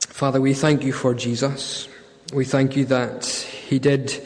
Father, 0.00 0.40
we 0.40 0.54
thank 0.54 0.84
you 0.84 0.92
for 0.92 1.14
Jesus. 1.14 1.88
We 2.32 2.44
thank 2.44 2.76
you 2.76 2.84
that 2.86 3.26
he 3.26 3.78
did 3.78 4.24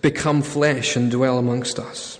become 0.00 0.42
flesh 0.42 0.96
and 0.96 1.10
dwell 1.10 1.38
amongst 1.38 1.78
us, 1.78 2.18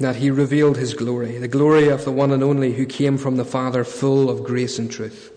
that 0.00 0.16
he 0.16 0.30
revealed 0.30 0.76
his 0.76 0.94
glory, 0.94 1.38
the 1.38 1.48
glory 1.48 1.88
of 1.88 2.04
the 2.04 2.12
one 2.12 2.32
and 2.32 2.42
only 2.42 2.72
who 2.72 2.86
came 2.86 3.16
from 3.16 3.36
the 3.36 3.44
Father, 3.44 3.84
full 3.84 4.28
of 4.28 4.44
grace 4.44 4.78
and 4.78 4.90
truth. 4.90 5.30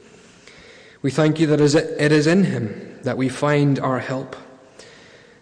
We 1.02 1.12
thank 1.12 1.40
you 1.40 1.48
that 1.48 1.62
it 1.62 2.12
is 2.12 2.28
in 2.28 2.44
him 2.44 3.00
that 3.04 3.18
we 3.18 3.30
find 3.30 3.80
our 3.80 4.00
help. 4.00 4.36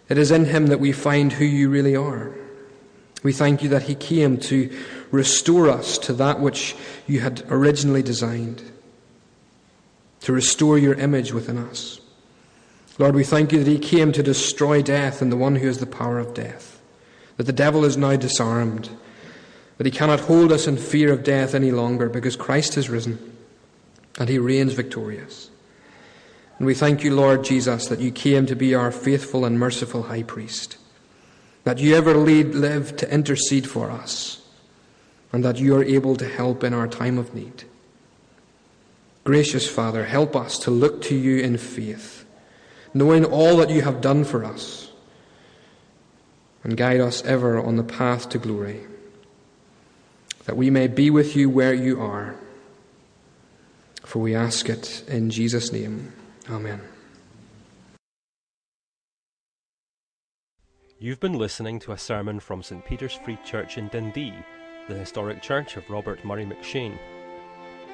It 0.08 0.18
is 0.18 0.30
in 0.30 0.44
him 0.44 0.66
that 0.68 0.80
we 0.80 0.92
find 0.92 1.32
who 1.32 1.44
you 1.44 1.70
really 1.70 1.96
are. 1.96 2.32
We 3.22 3.32
thank 3.32 3.62
you 3.62 3.70
that 3.70 3.82
he 3.82 3.94
came 3.94 4.38
to 4.40 4.70
restore 5.10 5.70
us 5.70 5.98
to 5.98 6.12
that 6.14 6.40
which 6.40 6.76
you 7.06 7.20
had 7.20 7.42
originally 7.48 8.02
designed 8.02 8.62
to 10.26 10.32
restore 10.32 10.76
your 10.76 10.94
image 10.94 11.32
within 11.32 11.56
us. 11.56 12.00
Lord, 12.98 13.14
we 13.14 13.22
thank 13.22 13.52
you 13.52 13.62
that 13.62 13.70
He 13.70 13.78
came 13.78 14.10
to 14.10 14.24
destroy 14.24 14.82
death 14.82 15.22
and 15.22 15.30
the 15.30 15.36
one 15.36 15.54
who 15.54 15.68
has 15.68 15.78
the 15.78 15.86
power 15.86 16.18
of 16.18 16.34
death, 16.34 16.80
that 17.36 17.44
the 17.44 17.52
devil 17.52 17.84
is 17.84 17.96
now 17.96 18.16
disarmed, 18.16 18.90
that 19.78 19.86
he 19.86 19.90
cannot 19.90 20.20
hold 20.20 20.52
us 20.52 20.66
in 20.66 20.76
fear 20.76 21.12
of 21.12 21.22
death 21.22 21.54
any 21.54 21.70
longer 21.70 22.08
because 22.08 22.36
Christ 22.36 22.74
has 22.76 22.88
risen 22.88 23.36
and 24.18 24.28
He 24.28 24.38
reigns 24.38 24.72
victorious. 24.72 25.50
And 26.58 26.66
we 26.66 26.74
thank 26.74 27.04
you, 27.04 27.14
Lord 27.14 27.44
Jesus, 27.44 27.86
that 27.88 28.00
you 28.00 28.10
came 28.10 28.46
to 28.46 28.56
be 28.56 28.74
our 28.74 28.90
faithful 28.90 29.44
and 29.44 29.58
merciful 29.58 30.04
high 30.04 30.22
priest, 30.22 30.78
that 31.64 31.78
you 31.78 31.94
ever 31.94 32.14
lead, 32.14 32.54
live 32.54 32.96
to 32.96 33.12
intercede 33.12 33.68
for 33.68 33.90
us, 33.90 34.42
and 35.32 35.44
that 35.44 35.58
you 35.58 35.76
are 35.76 35.84
able 35.84 36.16
to 36.16 36.28
help 36.28 36.64
in 36.64 36.72
our 36.72 36.88
time 36.88 37.18
of 37.18 37.34
need. 37.34 37.64
Gracious 39.24 39.68
Father, 39.68 40.04
help 40.04 40.34
us 40.34 40.58
to 40.60 40.70
look 40.70 41.02
to 41.02 41.14
you 41.14 41.38
in 41.38 41.58
faith, 41.58 42.24
knowing 42.94 43.24
all 43.24 43.56
that 43.56 43.70
you 43.70 43.82
have 43.82 44.00
done 44.00 44.24
for 44.24 44.44
us, 44.44 44.90
and 46.64 46.76
guide 46.76 47.00
us 47.00 47.22
ever 47.24 47.60
on 47.60 47.76
the 47.76 47.84
path 47.84 48.30
to 48.30 48.38
glory, 48.38 48.86
that 50.46 50.56
we 50.56 50.70
may 50.70 50.86
be 50.86 51.10
with 51.10 51.36
you 51.36 51.50
where 51.50 51.74
you 51.74 52.00
are. 52.00 52.34
For 54.02 54.20
we 54.20 54.34
ask 54.34 54.70
it 54.70 55.04
in 55.08 55.30
Jesus' 55.30 55.72
name. 55.72 56.12
Amen. 56.48 56.80
You've 60.98 61.20
been 61.20 61.34
listening 61.34 61.78
to 61.80 61.92
a 61.92 61.98
sermon 61.98 62.40
from 62.40 62.62
St 62.62 62.82
Peter's 62.86 63.12
Free 63.12 63.36
Church 63.44 63.76
in 63.76 63.88
Dundee, 63.88 64.32
the 64.88 64.94
historic 64.94 65.42
church 65.42 65.76
of 65.76 65.90
Robert 65.90 66.24
Murray 66.24 66.46
M'Cheyne. 66.46 66.98